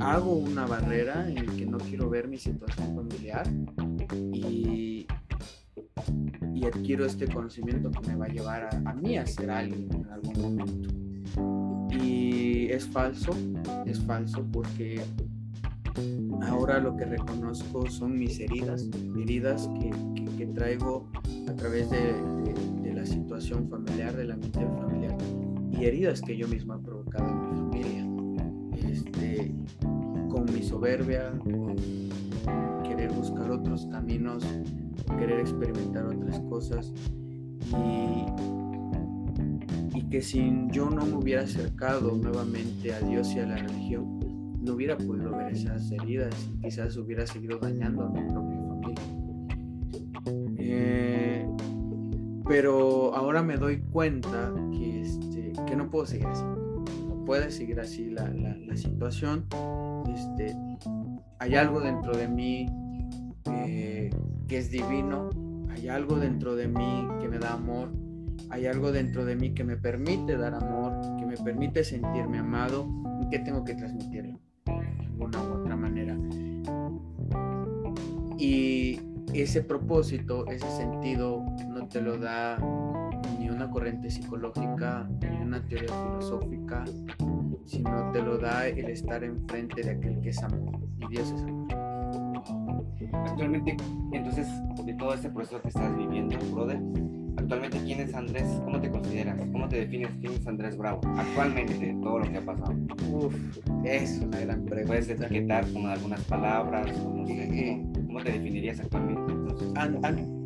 hago 0.00 0.34
una 0.34 0.66
barrera 0.66 1.28
en 1.28 1.38
el 1.38 1.56
que 1.56 1.66
no 1.66 1.78
quiero 1.78 2.10
ver 2.10 2.28
mi 2.28 2.38
situación 2.38 2.94
familiar 2.94 3.46
y, 4.32 5.06
adquiero 6.64 7.04
este 7.04 7.28
conocimiento 7.28 7.90
que 7.90 8.08
me 8.08 8.16
va 8.16 8.24
a 8.24 8.28
llevar 8.28 8.70
a, 8.86 8.94
mí 8.94 9.18
a 9.18 9.26
ser 9.26 9.50
alguien 9.50 9.86
en 9.92 10.10
algún 10.10 10.40
momento. 10.40 11.94
Y 11.94 12.68
es 12.70 12.86
falso, 12.88 13.32
es 13.84 14.00
falso 14.00 14.42
porque 14.50 15.02
Ahora 16.42 16.80
lo 16.80 16.96
que 16.96 17.04
reconozco 17.04 17.88
son 17.88 18.18
mis 18.18 18.40
heridas, 18.40 18.88
heridas 19.16 19.68
que, 19.80 20.46
traigo 20.54 21.08
a 21.48 21.52
través 21.54 21.90
de, 21.90 22.83
situación 23.06 23.68
familiar, 23.68 24.16
del 24.16 24.32
ambiente 24.32 24.60
familiar 24.60 25.16
y 25.70 25.84
heridas 25.84 26.20
que 26.20 26.36
yo 26.36 26.46
misma 26.48 26.76
he 26.76 26.78
provocado 26.84 27.28
en 27.28 27.40
mi 27.40 27.56
familia. 27.58 28.04
Este, 28.90 29.54
con 30.28 30.44
mi 30.52 30.62
soberbia, 30.62 31.32
con 31.38 31.76
querer 32.82 33.10
buscar 33.12 33.50
otros 33.50 33.86
caminos, 33.86 34.44
querer 35.18 35.40
experimentar 35.40 36.06
otras 36.06 36.40
cosas 36.40 36.92
y, 37.70 38.26
y 39.98 40.02
que 40.10 40.20
si 40.22 40.66
yo 40.70 40.90
no 40.90 41.06
me 41.06 41.14
hubiera 41.14 41.42
acercado 41.42 42.16
nuevamente 42.16 42.92
a 42.94 43.00
Dios 43.00 43.34
y 43.34 43.40
a 43.40 43.46
la 43.46 43.56
religión, 43.56 44.20
no 44.64 44.72
hubiera 44.72 44.96
podido 44.96 45.36
ver 45.36 45.52
esas 45.52 45.90
heridas 45.92 46.34
y 46.52 46.58
quizás 46.62 46.96
hubiera 46.96 47.26
seguido 47.26 47.58
dañando 47.58 48.04
a 48.04 48.10
mi 48.10 48.20
propia 48.22 48.58
familia. 48.66 49.02
Eh, 50.56 51.03
pero 52.46 53.14
ahora 53.14 53.42
me 53.42 53.56
doy 53.56 53.80
cuenta 53.80 54.52
que, 54.72 55.02
este, 55.02 55.52
que 55.66 55.76
no 55.76 55.90
puedo 55.90 56.06
seguir 56.06 56.26
así. 56.26 56.44
No 56.44 57.24
puede 57.24 57.50
seguir 57.50 57.80
así 57.80 58.10
la, 58.10 58.28
la, 58.28 58.76
situación. 58.76 59.46
Este, 60.14 60.56
hay 61.38 61.54
algo 61.54 61.80
dentro 61.80 62.16
de 62.16 62.28
mí 62.28 62.66
eh, 63.46 64.10
que 64.48 64.58
es 64.58 64.70
divino. 64.70 65.30
Hay 65.70 65.88
algo 65.88 66.16
dentro 66.16 66.54
de 66.54 66.68
mí 66.68 67.08
que 67.20 67.28
me 67.28 67.38
da 67.38 67.54
amor. 67.54 67.90
Hay 68.50 68.66
algo 68.66 68.92
dentro 68.92 69.24
de 69.24 69.36
mí 69.36 69.54
que 69.54 69.64
me 69.64 69.76
permite 69.76 70.36
dar 70.36 70.54
amor, 70.54 70.92
que 71.18 71.26
me 71.26 71.36
permite 71.36 71.82
sentirme 71.82 72.38
amado 72.38 72.88
y 73.22 73.28
que 73.30 73.38
tengo 73.38 73.64
que 73.64 73.74
transmitirlo 73.74 74.38
una 75.18 75.42
u 75.42 75.60
otra 75.60 75.76
manera. 75.76 76.16
Y 78.38 79.00
ese 79.32 79.62
propósito, 79.62 80.46
ese 80.48 80.68
sentido, 80.70 81.44
no 81.84 81.90
te 81.90 82.00
lo 82.00 82.16
da 82.16 82.56
ni 83.38 83.50
una 83.50 83.68
corriente 83.70 84.10
psicológica, 84.10 85.06
ni 85.20 85.42
una 85.42 85.62
teoría 85.68 85.92
filosófica, 85.92 86.82
sino 87.66 88.10
te 88.10 88.22
lo 88.22 88.38
da 88.38 88.66
el 88.66 88.88
estar 88.88 89.22
enfrente 89.22 89.82
de 89.82 89.90
aquel 89.90 90.18
que 90.22 90.30
es 90.30 90.42
amor. 90.42 90.80
Y 90.98 91.08
Dios 91.08 91.30
es 91.30 91.42
amor. 91.42 92.86
Actualmente, 93.12 93.76
entonces, 94.12 94.48
de 94.86 94.94
todo 94.94 95.12
este 95.12 95.28
proceso 95.28 95.60
que 95.60 95.68
estás 95.68 95.94
viviendo, 95.94 96.38
brother, 96.54 96.80
actualmente 97.36 97.78
quién 97.84 98.00
es 98.00 98.14
Andrés, 98.14 98.48
cómo 98.64 98.80
te 98.80 98.90
consideras, 98.90 99.38
cómo 99.52 99.68
te 99.68 99.76
defines 99.76 100.10
quién 100.22 100.32
es 100.32 100.46
Andrés 100.46 100.78
Bravo, 100.78 101.02
actualmente, 101.18 101.94
todo 102.02 102.20
lo 102.20 102.30
que 102.30 102.38
ha 102.38 102.46
pasado. 102.46 102.74
Uf, 103.12 103.34
es 103.84 104.20
una 104.20 104.40
gran 104.40 104.64
pregunta. 104.64 104.86
Puedes 104.86 105.10
etiquetar 105.10 105.70
con 105.70 105.86
algunas 105.86 106.22
palabras, 106.22 106.90
¿cómo 106.92 107.26
te 108.22 108.32
definirías 108.32 108.80
actualmente? 108.80 109.34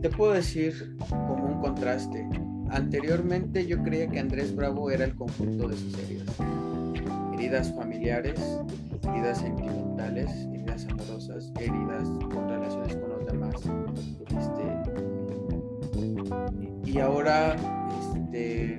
te 0.02 0.11
puedo 0.11 0.33
decir 0.33 0.96
como 1.09 1.46
un 1.46 1.61
contraste. 1.61 2.28
Anteriormente 2.70 3.66
yo 3.66 3.83
creía 3.83 4.09
que 4.09 4.20
Andrés 4.20 4.54
Bravo 4.54 4.90
era 4.90 5.04
el 5.04 5.14
conjunto 5.14 5.68
de 5.68 5.76
sus 5.76 5.98
heridas. 5.98 6.37
Heridas 7.35 7.74
familiares, 7.74 8.38
heridas 9.02 9.38
sentimentales, 9.38 10.31
heridas 10.52 10.87
amorosas, 10.90 11.52
heridas 11.59 12.09
con 12.33 12.48
relaciones 12.48 12.96
con 12.96 13.11
los 13.11 13.26
demás. 13.26 13.54
Este, 14.37 14.64
y 16.90 16.98
ahora 16.98 17.57
este, 18.14 18.78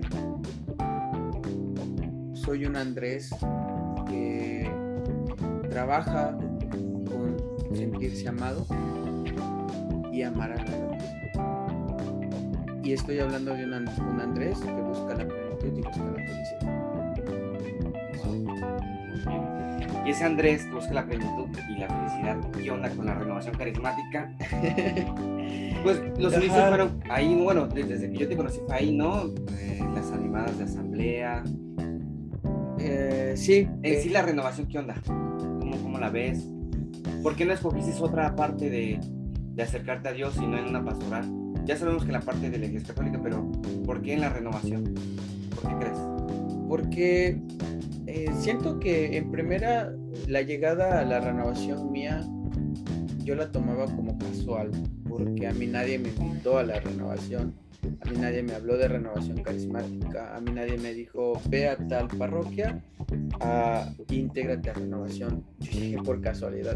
soy 2.34 2.66
un 2.66 2.76
Andrés 2.76 3.30
que 4.08 4.72
trabaja 5.70 6.38
sentirse 7.74 8.28
amado 8.28 8.66
y 10.12 10.24
amar 10.24 10.52
a 10.52 10.56
los 10.56 10.72
demás. 10.72 11.04
Y 12.84 12.94
estoy 12.94 13.20
hablando 13.20 13.54
de 13.54 13.66
un, 13.66 13.74
Andrés 14.20 14.58
que 14.60 14.72
busca 14.72 15.14
la 15.14 15.28
plenitud 15.28 15.78
y 15.78 15.82
busca 15.82 16.04
la 16.04 16.14
felicidad. 16.14 16.90
Y 20.06 20.10
ese 20.10 20.24
Andrés 20.24 20.68
busca 20.72 20.94
la 20.94 21.06
plenitud 21.06 21.48
y 21.70 21.78
la 21.78 21.88
felicidad. 21.88 22.38
¿Qué 22.52 22.72
onda 22.72 22.90
con 22.90 23.06
la 23.06 23.14
renovación 23.14 23.56
carismática? 23.56 24.34
pues 25.84 26.02
los 26.18 26.34
inicios 26.34 26.68
fueron 26.68 27.00
ahí, 27.10 27.36
bueno, 27.36 27.68
desde 27.68 28.10
que 28.10 28.18
yo 28.18 28.28
te 28.28 28.36
conocí 28.36 28.60
fue 28.66 28.76
ahí, 28.76 28.92
¿no? 28.92 29.28
Eh, 29.52 29.80
las 29.94 30.12
animadas 30.12 30.58
de 30.58 30.64
asamblea. 30.64 31.44
Eh, 32.80 33.34
sí. 33.36 33.68
En 33.84 34.02
sí 34.02 34.10
la 34.10 34.24
renovación, 34.24 34.68
¿qué 34.68 34.80
onda? 34.80 34.96
¿Cómo, 35.06 35.78
¿Cómo 35.78 36.00
la 36.00 36.10
ves? 36.10 36.50
¿Por 37.24 37.36
qué 37.36 37.46
no 37.46 37.54
escogiste 37.54 37.92
otra 38.02 38.36
parte 38.36 38.70
de, 38.70 39.00
de 39.56 39.64
acercarte 39.64 40.10
a 40.10 40.14
Dios 40.14 40.36
y 40.38 40.48
no 40.48 40.58
en 40.58 40.66
una 40.66 40.84
pastoral? 40.84 41.26
Ya 41.66 41.78
sabemos 41.78 42.06
que 42.06 42.12
la 42.12 42.22
parte 42.22 42.50
de 42.50 42.58
la 42.58 42.66
Iglesia 42.66 42.90
Católica, 42.90 43.20
pero 43.22 43.52
¿por 43.86 44.02
qué 44.02 44.14
en 44.14 44.22
la 44.22 44.30
renovación? 44.30 44.96
¿Por 45.54 45.70
qué 45.70 45.76
crees? 45.80 46.00
Porque 46.68 47.42
eh, 48.08 48.32
siento 48.40 48.80
que 48.80 49.18
en 49.18 49.30
primera 49.32 49.94
la 50.28 50.42
llegada 50.42 51.00
a 51.00 51.06
la 51.06 51.20
renovación 51.20 51.92
mía 51.92 52.26
yo 53.24 53.36
la 53.36 53.52
tomaba 53.52 53.86
como 53.86 54.18
casual, 54.18 54.72
porque 55.08 55.48
a 55.48 55.54
mí 55.54 55.68
nadie 55.68 56.00
me 56.00 56.10
invitó 56.10 56.58
a 56.58 56.64
la 56.64 56.80
renovación, 56.80 57.54
a 58.02 58.10
mí 58.10 58.18
nadie 58.18 58.44
me 58.44 58.54
habló 58.54 58.78
de 58.78 58.88
renovación 58.88 59.42
carismática, 59.42 60.36
a 60.36 60.42
mí 60.42 60.52
nadie 60.52 60.78
me 60.78 60.94
dijo 60.94 61.40
ve 61.50 61.70
a 61.70 61.78
tal 61.88 62.08
parroquia, 62.08 62.84
a, 63.40 63.90
intégrate 64.10 64.70
a 64.70 64.74
renovación. 64.74 65.44
Yo 65.60 65.72
llegué 65.72 65.98
por 65.98 66.22
casualidad. 66.22 66.76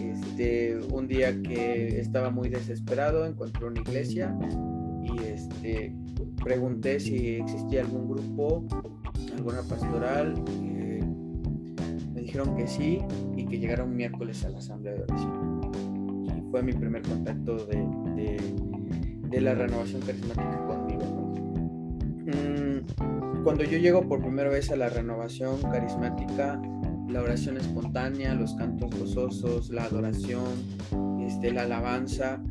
Este, 0.00 0.78
un 0.90 1.08
día 1.08 1.40
que 1.42 2.00
estaba 2.00 2.30
muy 2.30 2.48
desesperado, 2.48 3.26
encontré 3.26 3.66
una 3.66 3.80
iglesia 3.80 4.36
y 5.02 5.22
este, 5.24 5.94
pregunté 6.42 7.00
si 7.00 7.36
existía 7.36 7.82
algún 7.82 8.08
grupo, 8.08 8.64
alguna 9.36 9.62
pastoral. 9.62 10.34
Eh, 10.62 11.02
me 12.14 12.22
dijeron 12.22 12.56
que 12.56 12.66
sí 12.66 12.98
y 13.36 13.46
que 13.46 13.58
llegara 13.58 13.84
un 13.84 13.96
miércoles 13.96 14.44
a 14.44 14.50
la 14.50 14.58
asamblea 14.58 14.94
de 14.94 15.02
oración. 15.02 15.60
Y 16.36 16.50
fue 16.50 16.62
mi 16.62 16.72
primer 16.72 17.02
contacto 17.02 17.56
de, 17.66 17.76
de, 18.16 18.36
la 19.40 19.54
renovación 19.54 20.02
carismática 20.02 20.66
conmigo. 20.66 21.02
Mm, 22.26 23.42
cuando 23.42 23.64
yo 23.64 23.78
llego 23.78 24.08
por 24.08 24.20
primera 24.20 24.50
vez 24.50 24.70
a 24.70 24.76
la 24.76 24.88
renovación 24.88 25.60
carismática, 25.62 26.60
la 27.08 27.22
oración 27.22 27.56
espontánea, 27.56 28.34
los 28.34 28.54
cantos 28.54 28.90
gozosos, 28.98 29.70
la 29.70 29.84
adoración, 29.84 30.44
este, 31.20 31.52
la 31.52 31.62
alabanza, 31.62 32.42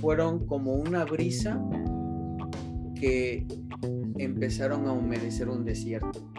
fueron 0.00 0.46
como 0.46 0.74
una 0.74 1.04
brisa 1.04 1.60
que 2.94 3.46
empezaron 4.18 4.86
a 4.86 4.92
humedecer 4.92 5.48
un 5.48 5.64
desierto. 5.64 6.30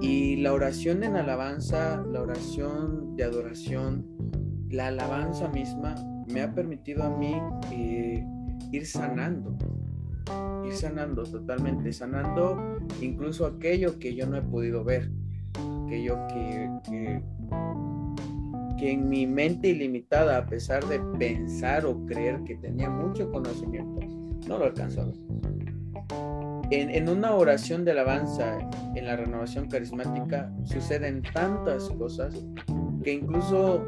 Y 0.00 0.36
la 0.36 0.52
oración 0.52 1.02
en 1.04 1.16
alabanza, 1.16 2.02
la 2.10 2.22
oración 2.22 3.16
de 3.16 3.24
adoración, 3.24 4.06
la 4.68 4.88
alabanza 4.88 5.48
misma 5.48 5.94
me 6.30 6.42
ha 6.42 6.52
permitido 6.54 7.02
a 7.02 7.10
mí 7.10 7.34
eh, 7.72 8.24
ir 8.72 8.86
sanando, 8.86 9.56
ir 10.64 10.72
sanando 10.72 11.24
totalmente, 11.24 11.92
sanando 11.92 12.78
incluso 13.00 13.46
aquello 13.46 13.98
que 13.98 14.14
yo 14.14 14.26
no 14.26 14.36
he 14.36 14.42
podido 14.42 14.84
ver, 14.84 15.10
aquello 15.84 16.18
que, 16.28 16.70
que, 18.78 18.92
en 18.92 19.08
mi 19.08 19.26
mente 19.26 19.68
ilimitada, 19.68 20.38
a 20.38 20.46
pesar 20.46 20.84
de 20.86 20.98
pensar 21.18 21.84
o 21.84 22.06
creer 22.06 22.42
que 22.44 22.56
tenía 22.56 22.88
mucho 22.88 23.30
conocimiento, 23.30 24.00
no 24.48 24.58
lo 24.58 24.64
alcanzo 24.64 25.02
a 25.02 25.04
ver. 25.06 25.16
En, 26.70 26.88
en, 26.90 27.08
una 27.08 27.34
oración 27.34 27.84
de 27.84 27.90
alabanza, 27.90 28.58
en 28.94 29.04
la 29.04 29.16
renovación 29.16 29.68
carismática, 29.68 30.52
suceden 30.64 31.22
tantas 31.34 31.90
cosas 31.90 32.34
que 33.02 33.14
incluso 33.14 33.86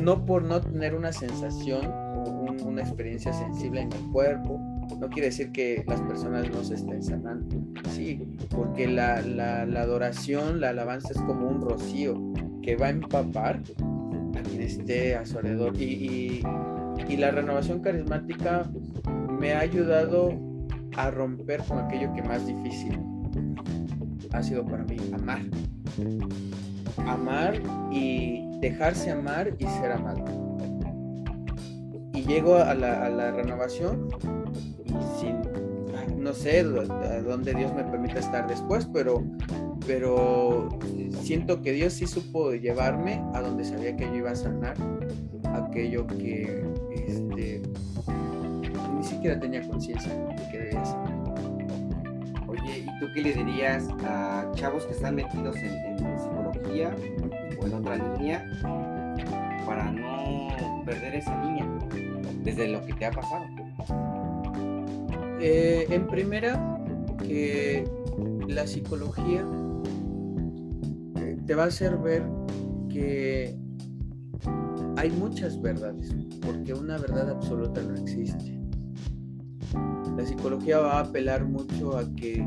no 0.00 0.24
por 0.24 0.42
no 0.42 0.60
tener 0.60 0.94
una 0.94 1.12
sensación 1.12 1.86
o 1.86 2.44
una 2.64 2.82
experiencia 2.82 3.32
sensible 3.32 3.82
en 3.82 3.92
el 3.92 4.10
cuerpo, 4.10 4.60
no 4.98 5.08
quiere 5.08 5.28
decir 5.28 5.52
que 5.52 5.84
las 5.86 6.00
personas 6.02 6.50
no 6.50 6.62
se 6.62 6.74
estén 6.74 7.02
sanando. 7.02 7.56
Sí, 7.90 8.20
porque 8.50 8.86
la, 8.86 9.16
adoración, 9.62 10.60
la 10.60 10.70
alabanza 10.70 11.12
es 11.12 11.20
como 11.22 11.48
un 11.48 11.60
rocío 11.60 12.20
que 12.62 12.76
va 12.76 12.86
a 12.86 12.90
empapar 12.90 13.60
a 14.36 14.42
quien 14.42 14.62
esté 14.62 15.16
a 15.16 15.24
su 15.24 15.38
alrededor. 15.38 15.76
Y, 15.80 16.42
la 17.16 17.30
renovación 17.30 17.80
carismática 17.80 18.68
me 19.38 19.52
ha 19.52 19.60
ayudado 19.60 20.32
a 20.96 21.10
romper 21.10 21.62
con 21.62 21.78
aquello 21.78 22.12
que 22.12 22.22
más 22.22 22.44
difícil 22.46 22.98
ha 24.32 24.42
sido 24.42 24.66
para 24.66 24.84
mí, 24.84 24.96
amar. 25.12 25.42
Amar 27.06 27.60
y 27.92 28.53
dejarse 28.70 29.10
amar 29.10 29.54
y 29.58 29.64
ser 29.64 29.92
amado. 29.92 30.24
Y 32.12 32.22
llego 32.22 32.56
a 32.56 32.74
la, 32.74 33.06
a 33.06 33.08
la 33.08 33.32
renovación 33.32 34.08
no 36.24 36.32
sé 36.32 36.64
dónde 36.64 37.52
Dios 37.52 37.72
me 37.74 37.84
permite 37.84 38.18
estar 38.18 38.48
después, 38.48 38.88
pero, 38.92 39.22
pero 39.86 40.70
siento 41.22 41.60
que 41.60 41.72
Dios 41.72 41.92
sí 41.92 42.06
supo 42.06 42.52
llevarme 42.52 43.22
a 43.34 43.42
donde 43.42 43.62
sabía 43.64 43.94
que 43.94 44.06
yo 44.06 44.14
iba 44.16 44.30
a 44.30 44.36
sanar 44.36 44.74
aquello 45.52 46.06
que 46.06 46.64
este, 46.94 47.62
ni 48.96 49.04
siquiera 49.04 49.38
tenía 49.38 49.68
conciencia 49.68 50.10
de 50.14 50.50
que 50.50 50.58
debía 50.58 50.84
sanar. 50.86 51.14
Oye, 52.48 52.78
¿y 52.78 53.00
tú 53.00 53.06
qué 53.14 53.20
le 53.20 53.34
dirías 53.34 53.86
a 54.04 54.50
chavos 54.54 54.86
que 54.86 54.92
están 54.92 55.16
metidos 55.16 55.56
en, 55.56 55.94
psicología 56.18 56.94
en 57.66 57.74
otra 57.74 57.96
línea 57.96 58.50
para 59.66 59.90
no 59.90 60.82
perder 60.84 61.16
esa 61.16 61.42
línea 61.44 61.66
desde 62.42 62.68
lo 62.68 62.84
que 62.84 62.92
te 62.94 63.06
ha 63.06 63.10
pasado? 63.10 63.44
Eh, 65.40 65.86
en 65.90 66.06
primera, 66.06 66.78
que 67.18 67.84
la 68.48 68.66
psicología 68.66 69.44
eh, 71.16 71.36
te 71.46 71.54
va 71.54 71.64
a 71.64 71.66
hacer 71.66 71.96
ver 71.98 72.24
que 72.88 73.56
hay 74.96 75.10
muchas 75.10 75.60
verdades, 75.60 76.14
porque 76.40 76.72
una 76.72 76.98
verdad 76.98 77.30
absoluta 77.30 77.82
no 77.82 77.94
existe. 77.96 78.58
La 80.16 80.24
psicología 80.24 80.78
va 80.78 80.98
a 80.98 81.00
apelar 81.00 81.44
mucho 81.44 81.98
a 81.98 82.04
que 82.14 82.46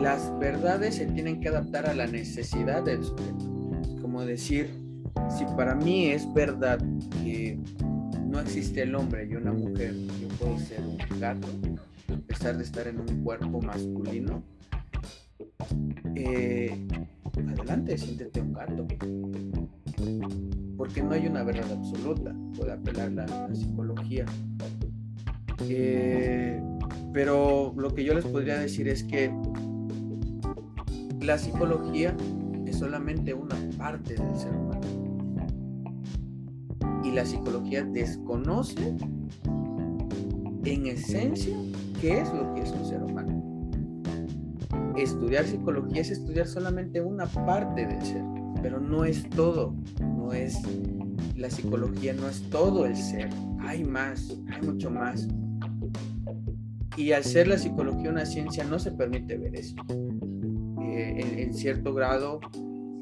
las 0.00 0.38
verdades 0.38 0.96
se 0.96 1.06
tienen 1.06 1.40
que 1.40 1.48
adaptar 1.48 1.86
a 1.86 1.94
la 1.94 2.06
necesidad 2.06 2.82
del 2.82 3.04
sujeto. 3.04 3.50
Como 4.00 4.24
decir, 4.24 4.70
si 5.28 5.44
para 5.56 5.74
mí 5.74 6.06
es 6.06 6.32
verdad 6.32 6.78
que 7.22 7.58
no 8.26 8.40
existe 8.40 8.82
el 8.82 8.94
hombre 8.94 9.28
y 9.30 9.34
una 9.34 9.52
mujer, 9.52 9.94
yo 10.20 10.28
puedo 10.38 10.58
ser 10.58 10.80
un 10.80 10.98
gato, 11.20 11.48
a 12.08 12.26
pesar 12.26 12.56
de 12.56 12.64
estar 12.64 12.86
en 12.86 13.00
un 13.00 13.22
cuerpo 13.22 13.60
masculino. 13.60 14.42
Eh, 16.14 16.86
adelante, 17.52 17.98
siéntete 17.98 18.40
un 18.40 18.52
gato. 18.52 18.86
Porque 20.76 21.02
no 21.02 21.12
hay 21.12 21.26
una 21.26 21.42
verdad 21.42 21.70
absoluta, 21.72 22.34
puede 22.56 22.72
apelar 22.72 23.12
la, 23.12 23.54
psicología. 23.54 24.24
Eh, 25.68 26.60
pero 27.12 27.74
lo 27.76 27.94
que 27.94 28.04
yo 28.04 28.14
les 28.14 28.24
podría 28.24 28.58
decir 28.58 28.88
es 28.88 29.04
que 29.04 29.30
la 31.22 31.38
psicología 31.38 32.16
es 32.66 32.78
solamente 32.78 33.34
una 33.34 33.56
parte 33.78 34.14
del 34.14 34.36
ser 34.36 34.54
humano 34.56 35.02
la 37.12 37.26
psicología 37.26 37.84
desconoce 37.84 38.96
en 40.64 40.86
esencia 40.86 41.54
qué 42.00 42.20
es 42.20 42.32
lo 42.32 42.54
que 42.54 42.62
es 42.62 42.70
un 42.70 42.86
ser 42.86 43.02
humano. 43.02 43.42
Estudiar 44.96 45.44
psicología 45.44 46.00
es 46.00 46.10
estudiar 46.10 46.46
solamente 46.46 47.00
una 47.00 47.26
parte 47.26 47.86
del 47.86 48.02
ser, 48.02 48.22
pero 48.62 48.80
no 48.80 49.04
es 49.04 49.28
todo, 49.30 49.74
no 50.00 50.32
es 50.32 50.58
la 51.36 51.50
psicología 51.50 52.12
no 52.12 52.28
es 52.28 52.42
todo 52.50 52.86
el 52.86 52.94
ser, 52.94 53.28
hay 53.60 53.84
más, 53.84 54.36
hay 54.50 54.62
mucho 54.62 54.90
más. 54.90 55.26
Y 56.96 57.12
al 57.12 57.24
ser 57.24 57.48
la 57.48 57.58
psicología 57.58 58.10
una 58.10 58.26
ciencia 58.26 58.64
no 58.64 58.78
se 58.78 58.92
permite 58.92 59.36
ver 59.36 59.56
eso. 59.56 59.74
Eh, 60.92 61.42
en, 61.42 61.54
cierto 61.54 61.94
grado, 61.94 62.38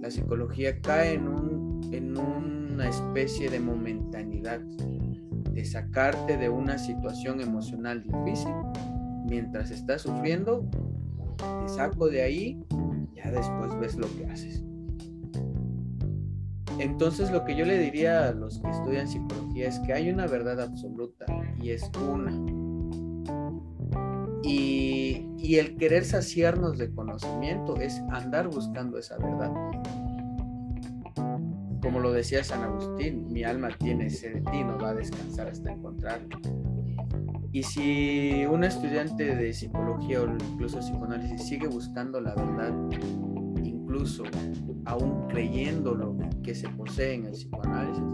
la 0.00 0.10
psicología 0.10 0.80
cae 0.80 1.14
en, 1.14 1.26
un, 1.26 1.80
en 1.92 2.16
una 2.16 2.88
especie 2.88 3.50
de 3.50 3.58
momentanidad, 3.58 4.60
de 4.60 5.64
sacarte 5.64 6.36
de 6.36 6.48
una 6.48 6.78
situación 6.78 7.40
emocional 7.40 8.04
difícil. 8.04 8.54
Mientras 9.28 9.72
estás 9.72 10.02
sufriendo, 10.02 10.70
te 11.36 11.68
saco 11.68 12.08
de 12.08 12.22
ahí, 12.22 12.64
ya 13.14 13.30
después 13.30 13.78
ves 13.80 13.96
lo 13.96 14.06
que 14.16 14.26
haces. 14.26 14.62
Entonces 16.78 17.30
lo 17.30 17.44
que 17.44 17.56
yo 17.56 17.66
le 17.66 17.76
diría 17.76 18.28
a 18.28 18.32
los 18.32 18.58
que 18.60 18.70
estudian 18.70 19.06
psicología 19.06 19.68
es 19.68 19.78
que 19.80 19.92
hay 19.92 20.10
una 20.10 20.26
verdad 20.26 20.60
absoluta 20.60 21.26
y 21.60 21.70
es 21.70 21.90
una. 22.08 22.32
Y, 24.42 25.09
y, 25.50 25.58
el 25.58 25.76
querer 25.76 26.04
saciarnos 26.04 26.78
de 26.78 26.92
conocimiento 26.92 27.76
es 27.80 28.00
andar 28.10 28.46
buscando 28.46 28.98
esa 28.98 29.18
verdad. 29.18 29.50
Como 31.82 31.98
lo 31.98 32.12
decía 32.12 32.44
San 32.44 32.62
Agustín, 32.62 33.32
mi 33.32 33.42
alma 33.42 33.70
tiene 33.76 34.06
ese 34.06 34.30
de 34.30 34.40
ti, 34.42 34.62
no 34.62 34.78
va 34.78 34.90
a 34.90 34.94
descansar 34.94 35.48
hasta 35.48 35.72
encontrarlo. 35.72 36.38
Y 37.50 37.64
si 37.64 38.46
un 38.46 38.62
estudiante 38.62 39.34
de 39.34 39.52
psicología 39.52 40.22
o 40.22 40.26
incluso 40.26 40.78
psicoanálisis 40.78 41.48
sigue 41.48 41.66
buscando 41.66 42.20
la 42.20 42.32
verdad, 42.36 42.72
incluso 43.64 44.22
aún 44.84 45.26
creyéndolo 45.26 46.16
que 46.44 46.54
se 46.54 46.68
posee 46.68 47.14
en 47.14 47.26
el 47.26 47.32
psicoanálisis, 47.32 48.04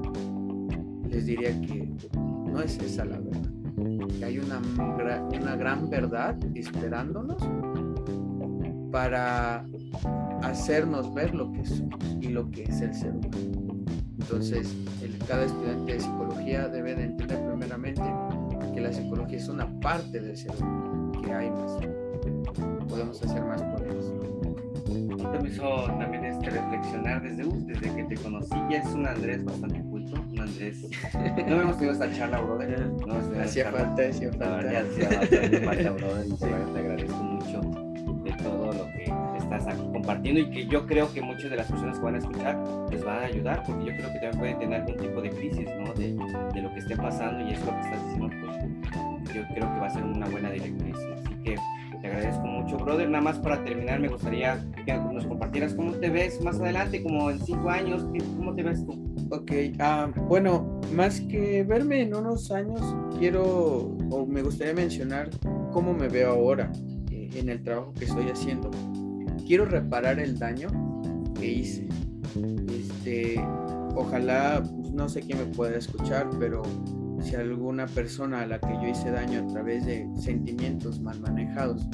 les 1.11 1.27
diría 1.27 1.61
que 1.61 1.93
no 2.17 2.63
es 2.63 2.79
esa 2.79 3.05
la 3.05 3.19
verdad. 3.19 3.56
Que 4.19 4.25
hay 4.25 4.39
una, 4.39 4.61
una 5.39 5.57
gran 5.57 5.91
verdad 5.91 6.37
esperándonos 6.55 7.37
para 8.91 9.67
hacernos 10.43 11.13
ver 11.13 11.35
lo 11.35 11.53
que 11.53 11.65
somos 11.65 12.17
y 12.21 12.29
lo 12.29 12.51
que 12.51 12.65
es 12.65 12.81
el 12.81 12.95
ser 12.95 13.13
humano. 13.13 13.85
Entonces, 14.19 14.75
el, 15.03 15.19
cada 15.27 15.45
estudiante 15.45 15.93
de 15.93 16.01
psicología 16.01 16.69
debe 16.69 16.95
de 16.95 17.05
entender 17.05 17.47
primeramente 17.47 18.03
que 18.75 18.81
la 18.81 18.93
psicología 18.93 19.39
es 19.39 19.49
una 19.49 19.69
parte 19.81 20.21
del 20.21 20.37
ser 20.37 20.53
humano, 20.61 21.13
que 21.23 21.33
hay 21.33 21.51
más. 21.51 21.79
Podemos 22.89 23.23
hacer 23.23 23.45
más 23.45 23.63
por 23.63 23.87
eso 23.87 24.27
me 25.43 25.49
hizo 25.49 25.85
también 25.99 26.25
este, 26.25 26.51
reflexionar 26.51 27.23
desde, 27.23 27.45
desde 27.45 27.95
que 27.95 28.05
te 28.05 28.17
conocí. 28.17 28.55
Ya 28.71 28.79
es 28.79 28.95
un 28.95 29.07
Andrés 29.07 29.45
bastante 29.45 29.83
No 31.49 31.61
hemos 31.61 31.77
tenido 31.77 31.93
esta 31.93 32.13
charla, 32.13 32.41
brother. 32.41 32.89
No, 33.07 33.41
hacía 33.43 33.71
falta, 33.71 34.09
hacía 34.09 34.33
falta. 34.33 34.73
Ya 34.73 34.81
hacía 34.81 35.61
falta, 35.61 35.91
brother. 35.93 36.27
Te 36.73 36.79
agradezco 36.79 37.23
mucho 37.23 37.61
de 38.25 38.33
todo 38.43 38.73
lo 38.73 38.87
que 38.93 39.05
estás 39.39 39.75
compartiendo 39.77 40.41
y 40.41 40.51
que 40.51 40.67
yo 40.67 40.87
creo 40.87 41.13
que 41.13 41.23
muchas 41.23 41.51
de 41.51 41.57
las 41.57 41.71
personas 41.71 41.99
que 41.99 42.05
van 42.05 42.15
a 42.17 42.19
escuchar 42.19 42.59
les 42.91 43.05
van 43.05 43.19
a 43.19 43.27
ayudar, 43.27 43.63
porque 43.65 43.85
yo 43.85 43.93
creo 43.97 44.13
que 44.13 44.19
también 44.19 44.39
pueden 44.39 44.59
tener 44.59 44.81
algún 44.81 44.97
tipo 44.97 45.21
de 45.21 45.31
crisis, 45.31 45.69
¿no? 45.79 45.95
De, 45.95 46.15
de 46.55 46.63
lo 46.63 46.73
que 46.73 46.81
esté 46.81 46.97
pasando 46.97 47.49
y 47.49 47.53
eso 47.53 47.67
lo 47.67 47.73
que 47.73 47.81
estás 47.81 48.05
diciendo, 48.05 48.31
pues 48.41 49.35
yo 49.35 49.43
creo 49.55 49.75
que 49.75 49.81
va 49.81 49.87
a 49.87 49.91
ser 49.91 50.03
una 50.03 50.27
buena 50.29 50.51
directriz. 50.51 50.97
Así 50.97 51.35
que 51.45 51.57
te 52.01 52.07
agradezco 52.07 52.47
mucho, 52.47 52.77
brother. 52.79 53.09
Nada 53.09 53.23
más 53.23 53.39
para 53.39 53.63
terminar, 53.65 54.01
me 54.01 54.09
gustaría 54.09 54.65
que 54.85 54.95
nos 54.95 55.27
compartieras 55.27 55.75
cómo 55.75 55.93
te 55.93 56.11
ves 56.11 56.41
más 56.43 56.59
adelante, 56.61 57.03
como 57.03 57.31
en 57.31 57.39
cinco 57.41 57.71
años, 57.71 58.07
¿cómo 58.37 58.55
te 58.55 58.63
ves 58.63 58.85
tú? 58.85 59.16
Ok, 59.29 59.51
uh, 59.51 60.21
bueno, 60.29 60.81
más 60.95 61.21
que 61.21 61.65
verme 61.65 62.03
en 62.03 62.15
unos 62.15 62.53
años, 62.53 62.81
quiero 63.19 63.97
o 64.11 64.25
me 64.25 64.41
gustaría 64.41 64.73
mencionar 64.73 65.31
cómo 65.73 65.93
me 65.93 66.09
veo 66.09 66.31
ahora 66.31 66.71
eh, 67.11 67.31
en 67.35 67.49
el 67.49 67.61
trabajo 67.63 67.93
que 67.95 68.05
estoy 68.05 68.29
haciendo. 68.29 68.71
Quiero 69.45 69.65
reparar 69.65 70.21
el 70.21 70.39
daño 70.39 70.69
que 71.35 71.47
hice. 71.47 71.89
Este, 72.69 73.45
ojalá, 73.97 74.63
pues, 74.63 74.93
no 74.93 75.09
sé 75.09 75.23
quién 75.23 75.39
me 75.39 75.47
pueda 75.47 75.77
escuchar, 75.77 76.31
pero 76.39 76.63
si 77.21 77.35
alguna 77.35 77.87
persona 77.87 78.43
a 78.43 78.47
la 78.47 78.61
que 78.61 78.73
yo 78.75 78.87
hice 78.87 79.11
daño 79.11 79.41
a 79.41 79.47
través 79.49 79.87
de 79.87 80.09
sentimientos 80.21 81.01
mal 81.01 81.19
manejados, 81.21 81.85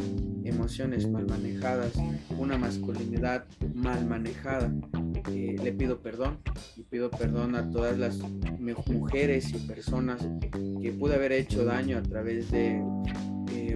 emociones 0.44 1.08
mal 1.08 1.26
manejadas, 1.26 1.92
una 2.38 2.58
masculinidad 2.58 3.44
mal 3.74 4.04
manejada, 4.04 4.70
eh, 5.28 5.56
le 5.62 5.72
pido 5.72 6.00
perdón 6.00 6.38
y 6.76 6.82
pido 6.82 7.10
perdón 7.10 7.54
a 7.54 7.70
todas 7.70 7.98
las 7.98 8.18
mujeres 8.88 9.52
y 9.52 9.58
personas 9.66 10.26
que 10.80 10.92
pude 10.92 11.14
haber 11.14 11.32
hecho 11.32 11.64
daño 11.64 11.98
a 11.98 12.02
través 12.02 12.50
de 12.50 12.82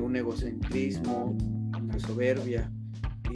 un 0.01 0.15
egocentrismo, 0.15 1.37
una 1.81 1.99
soberbia 1.99 2.71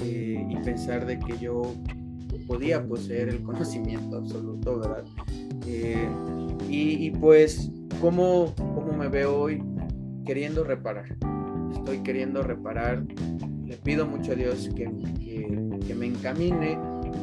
eh, 0.03 0.47
y 0.49 0.57
pensar 0.57 1.05
de 1.05 1.19
que 1.19 1.37
yo 1.39 1.75
podía 2.47 2.85
poseer 2.87 3.29
el 3.29 3.43
conocimiento 3.43 4.17
absoluto, 4.17 4.79
¿verdad? 4.79 5.05
Eh, 5.67 6.09
y, 6.69 7.11
pues 7.13 7.71
¿Cómo, 8.01 8.55
¿Cómo 8.57 8.93
me 8.97 9.09
veo 9.09 9.39
hoy? 9.39 9.63
Queriendo 10.25 10.65
reparar. 10.65 11.17
Estoy 11.75 11.99
queriendo 11.99 12.43
reparar. 12.43 13.05
Le 13.67 13.77
pido 13.77 14.07
mucho 14.07 14.33
a 14.33 14.37
Dios 14.37 14.71
que, 14.75 14.91
que, 15.87 15.95
me 15.95 16.07
encamine, 16.07 16.79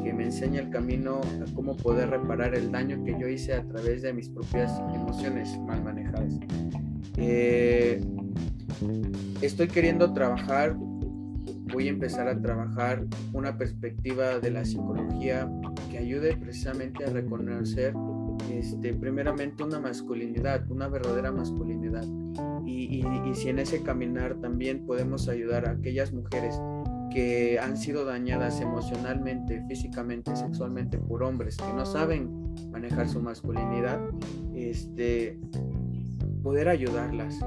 que 0.08 0.14
me 0.14 0.24
enseñe 0.24 0.60
el 0.60 0.70
camino 0.70 1.20
a 1.20 1.53
cómo 1.53 1.76
poder 1.76 2.10
reparar 2.10 2.55
el 2.55 2.72
daño 2.72 3.03
que 3.03 3.20
yo 3.20 3.28
hice 3.28 3.53
a 3.53 3.68
través 3.68 4.03
de 4.03 4.14
mis 4.14 4.30
propias 4.30 4.72
emociones 4.95 5.60
mal 5.60 5.84
manejadas. 5.84 6.39
Eh, 7.18 7.99
estoy 9.41 9.68
queriendo 9.68 10.14
trabajar, 10.14 10.78
voy 11.74 11.88
a 11.88 11.89
empezar 11.89 12.30
a 12.30 12.41
trabajar 12.41 13.05
una 13.34 13.58
perspectiva 13.58 14.39
de 14.39 14.49
la 14.49 14.64
psicología 14.64 15.51
que 15.91 15.97
ayude 15.97 16.38
precisamente 16.38 17.03
a 17.03 17.10
reconocer 17.10 17.93
este, 18.49 18.93
primeramente 18.93 19.62
una 19.62 19.82
masculinidad, 19.82 20.72
una 20.72 20.88
verdadera 20.88 21.34
masculinidad. 21.34 22.05
Y, 22.66 23.03
si 23.34 23.49
en 23.49 23.60
ese 23.60 23.84
caminar 23.84 24.36
también 24.36 24.86
podemos 24.86 25.28
ayudar 25.28 25.68
a 25.68 25.72
aquellas 25.72 26.14
mujeres 26.14 26.58
que 27.18 27.57
han 27.59 27.78
sido 27.78 28.05
dañadas 28.05 28.61
emocionalmente, 28.61 29.63
físicamente, 29.68 30.36
sexualmente 30.36 30.99
por 30.99 31.24
hombres 31.24 31.57
que 31.57 31.74
no 31.74 31.84
saben 31.84 32.53
manejar 32.72 33.09
su 33.09 33.20
masculinidad, 33.20 33.99
este, 34.53 35.39
poder 36.43 36.70
ayudarlas. 36.70 37.39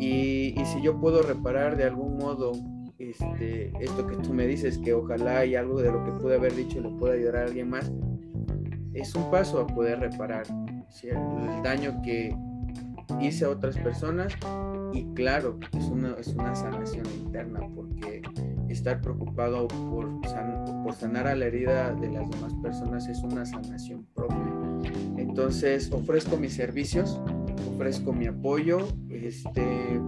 Y, 0.00 0.56
si 0.64 0.82
yo 0.82 0.98
puedo 0.98 1.22
reparar 1.22 1.76
de 1.76 1.84
algún 1.84 2.18
modo 2.18 2.50
este, 2.98 3.72
esto 3.78 4.08
que 4.08 4.16
tú 4.16 4.34
me 4.34 4.48
dices, 4.48 4.76
que 4.76 4.92
ojalá 4.92 5.38
hay 5.38 5.54
algo 5.54 5.80
de 5.80 5.92
lo 5.92 6.02
que 6.02 6.10
pude 6.10 6.34
haber 6.34 6.56
dicho 6.56 6.80
le 6.80 6.90
pueda 6.90 7.14
ayudar 7.14 7.36
a 7.36 7.44
alguien 7.44 7.70
más, 7.70 7.92
es 8.92 9.14
un 9.14 9.30
paso 9.30 9.60
a 9.60 9.68
poder 9.68 10.00
reparar 10.00 10.48
el 11.04 11.62
daño 11.62 12.02
que 12.02 12.36
hice 13.20 13.44
a 13.44 13.50
otras 13.50 13.76
personas 13.78 14.32
y 14.92 15.04
claro, 15.14 15.60
es 15.78 15.84
una, 15.84 16.14
es 16.18 16.26
una 16.34 16.56
sanación 16.56 17.06
interna 17.06 17.60
porque 17.72 18.22
estar 18.80 19.00
preocupado 19.02 19.68
por, 19.68 20.20
por 20.82 20.94
sanar 20.94 21.26
a 21.26 21.34
la 21.34 21.44
herida 21.44 21.92
de 21.92 22.08
las 22.10 22.28
demás 22.30 22.54
personas 22.62 23.06
es 23.08 23.22
una 23.22 23.44
sanación 23.44 24.06
propia. 24.14 24.38
Entonces 25.18 25.92
ofrezco 25.92 26.38
mis 26.38 26.54
servicios, 26.54 27.20
ofrezco 27.74 28.14
mi 28.14 28.26
apoyo 28.26 28.88
este, 29.10 30.00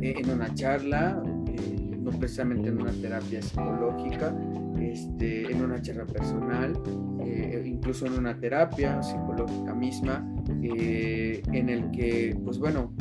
en 0.00 0.30
una 0.30 0.54
charla, 0.54 1.22
eh, 1.46 1.98
no 2.00 2.10
precisamente 2.12 2.70
en 2.70 2.80
una 2.80 2.92
terapia 2.92 3.42
psicológica, 3.42 4.34
este, 4.80 5.52
en 5.52 5.62
una 5.62 5.82
charla 5.82 6.06
personal, 6.06 6.72
eh, 7.20 7.62
incluso 7.66 8.06
en 8.06 8.14
una 8.14 8.40
terapia 8.40 9.02
psicológica 9.02 9.74
misma, 9.74 10.26
eh, 10.62 11.42
en 11.52 11.68
el 11.68 11.90
que, 11.90 12.34
pues 12.42 12.58
bueno, 12.58 12.94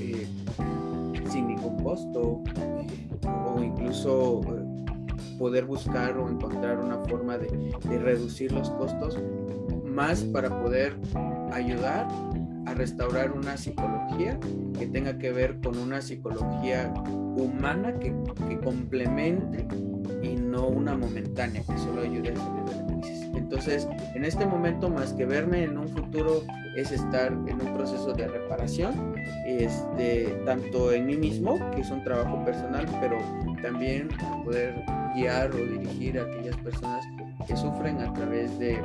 eh, 0.00 0.26
sin 1.30 1.48
ningún 1.48 1.82
costo, 1.82 2.42
o 3.26 3.62
incluso 3.62 4.40
poder 5.38 5.64
buscar 5.64 6.18
o 6.18 6.28
encontrar 6.28 6.78
una 6.78 6.98
forma 6.98 7.38
de, 7.38 7.48
reducir 7.98 8.52
los 8.52 8.70
costos, 8.70 9.18
más 9.84 10.22
para 10.24 10.62
poder 10.62 10.96
ayudar 11.52 12.06
a 12.66 12.74
restaurar 12.74 13.32
una 13.32 13.56
psicología 13.56 14.38
que 14.78 14.86
tenga 14.86 15.18
que 15.18 15.32
ver 15.32 15.60
con 15.60 15.78
una 15.78 16.02
psicología 16.02 16.92
humana 17.36 17.98
que, 17.98 18.14
que 18.48 18.58
complemente 18.58 19.66
y 20.22 20.36
no 20.36 20.68
una 20.68 20.96
momentánea 20.96 21.62
que 21.62 21.78
solo 21.78 22.02
ayude 22.02 22.32
a 22.32 22.36
salir 22.36 22.64
de 22.64 22.76
la 22.76 22.86
crisis. 22.86 23.19
Entonces, 23.34 23.88
en 24.14 24.24
este 24.24 24.46
momento, 24.46 24.88
más 24.88 25.12
que 25.12 25.24
verme 25.24 25.64
en 25.64 25.78
un 25.78 25.88
futuro, 25.88 26.42
es 26.76 26.92
estar 26.92 27.32
en 27.32 27.60
un 27.60 27.74
proceso 27.74 28.12
de 28.12 28.28
reparación, 28.28 29.14
este, 29.46 30.40
tanto 30.44 30.92
en 30.92 31.06
mí 31.06 31.16
mismo, 31.16 31.58
que 31.74 31.80
es 31.80 31.90
un 31.90 32.02
trabajo 32.04 32.44
personal, 32.44 32.86
pero 33.00 33.18
también 33.62 34.08
poder 34.44 34.84
guiar 35.14 35.50
o 35.52 35.56
dirigir 35.56 36.18
a 36.18 36.22
aquellas 36.22 36.56
personas 36.58 37.04
que 37.46 37.56
sufren 37.56 37.98
a 37.98 38.12
través 38.12 38.58
de 38.58 38.78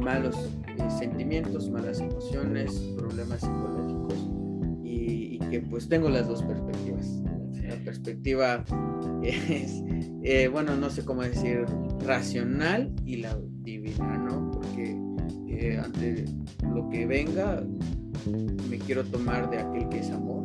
malos 0.00 0.36
eh, 0.68 0.90
sentimientos, 0.98 1.68
malas 1.70 2.00
emociones, 2.00 2.72
problemas 2.96 3.40
psicológicos 3.40 4.30
y, 4.82 5.38
que 5.50 5.60
pues 5.60 5.88
tengo 5.88 6.08
las 6.08 6.28
dos 6.28 6.42
perspectivas. 6.42 7.06
La 7.68 7.76
perspectiva 7.84 8.64
es, 9.22 9.82
eh, 10.22 10.48
bueno, 10.48 10.76
no 10.76 10.90
sé 10.90 11.04
cómo 11.04 11.22
decir, 11.22 11.64
racional 12.04 12.92
y 13.04 13.16
la 13.16 13.36
divina, 13.62 14.18
¿no? 14.18 14.50
Porque 14.50 14.96
eh, 15.48 15.80
ante 15.82 16.24
lo 16.74 16.88
que 16.90 17.06
venga, 17.06 17.62
me 18.68 18.78
quiero 18.78 19.04
tomar 19.04 19.50
de 19.50 19.58
aquel 19.58 19.88
que 19.88 19.98
es 20.00 20.10
amor 20.10 20.44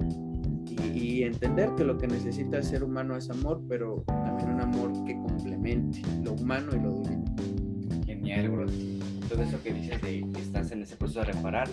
y, 0.93 1.23
entender 1.23 1.69
que 1.75 1.83
lo 1.83 1.97
que 1.97 2.07
necesita 2.07 2.57
el 2.57 2.63
ser 2.63 2.83
humano 2.83 3.15
es 3.17 3.29
amor, 3.29 3.61
pero 3.67 4.03
también 4.07 4.51
un 4.51 4.61
amor 4.61 4.91
que 5.05 5.13
complemente 5.13 6.01
lo 6.23 6.33
humano 6.33 6.71
y 6.73 6.79
lo 6.79 6.93
divino. 7.01 7.25
Genial, 8.05 8.49
bro. 8.49 8.65
Todo 9.29 9.43
eso 9.43 9.61
que 9.63 9.73
dices 9.73 10.01
de 10.01 10.25
en 10.71 10.83
ese 10.83 10.95
proceso 10.95 11.19
de 11.19 11.25
reparar, 11.25 11.69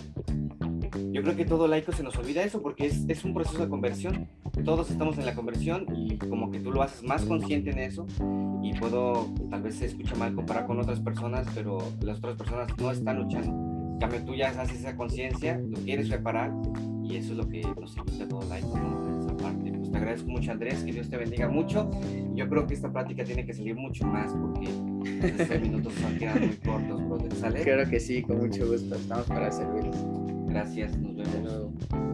yo 1.11 1.21
creo 1.21 1.35
que 1.35 1.45
todo 1.45 1.67
laico 1.67 1.91
se 1.91 2.03
nos 2.03 2.15
olvida 2.17 2.43
eso 2.43 2.61
porque 2.61 2.85
es, 2.87 3.05
es, 3.07 3.23
un 3.23 3.33
proceso 3.33 3.59
de 3.59 3.69
conversión. 3.69 4.27
Todos 4.63 4.89
estamos 4.89 5.17
en 5.17 5.25
la 5.25 5.35
conversión 5.35 5.85
y 5.95 6.17
como 6.17 6.51
que 6.51 6.59
tú 6.59 6.71
lo 6.71 6.81
haces 6.81 7.03
más 7.03 7.23
consciente 7.25 7.71
en 7.71 7.79
eso 7.79 8.05
y 8.63 8.73
puedo, 8.79 9.27
tal 9.49 9.61
vez 9.61 9.75
se 9.75 9.85
escucha 9.85 10.15
mal 10.15 10.33
comparar 10.33 10.65
con 10.67 10.79
otras 10.79 10.99
personas, 10.99 11.47
pero 11.53 11.77
las 12.01 12.17
otras 12.17 12.37
personas 12.37 12.67
no 12.77 12.91
están 12.91 13.17
luchando. 13.17 13.51
En 13.93 13.99
cambio, 13.99 14.23
tú 14.25 14.35
ya 14.35 14.49
haces 14.49 14.79
esa 14.79 14.95
conciencia, 14.95 15.57
lo 15.57 15.77
quieres 15.79 16.09
reparar 16.09 16.51
y 17.03 17.15
eso 17.15 17.31
es 17.31 17.37
lo 17.37 17.47
que 17.47 17.61
nos 17.61 17.95
invita 17.97 18.27
todo 18.27 18.47
laico, 18.47 18.77
¿no? 18.77 19.19
Esa 19.19 19.37
parte. 19.37 19.66
Te 19.97 20.03
agradezco 20.03 20.29
mucho, 20.29 20.51
Andrés, 20.51 20.83
que 20.83 20.91
Dios 20.91 21.09
te 21.09 21.17
bendiga 21.17 21.49
mucho. 21.49 21.89
Yo 22.35 22.47
creo 22.47 22.67
que 22.67 22.75
esta 22.75 22.87
plática 22.87 23.23
tiene 23.23 23.43
que 23.47 23.51
salir 23.51 23.75
mucho 23.75 24.05
más 24.05 24.31
porque 24.31 24.69
estos 25.27 25.59
minutos 25.59 25.91
son 25.95 26.19
quedando 26.19 26.45
muy 26.45 26.55
cortos, 26.57 27.07
brother. 27.07 27.33
¿Sale? 27.33 27.63
Claro 27.63 27.89
que 27.89 27.99
sí, 27.99 28.21
con 28.21 28.37
mucho 28.37 28.67
gusto. 28.67 28.93
Estamos 28.93 29.25
para 29.25 29.51
servirles. 29.51 29.97
Gracias, 30.45 30.95
nos 30.99 31.15
vemos. 31.15 32.06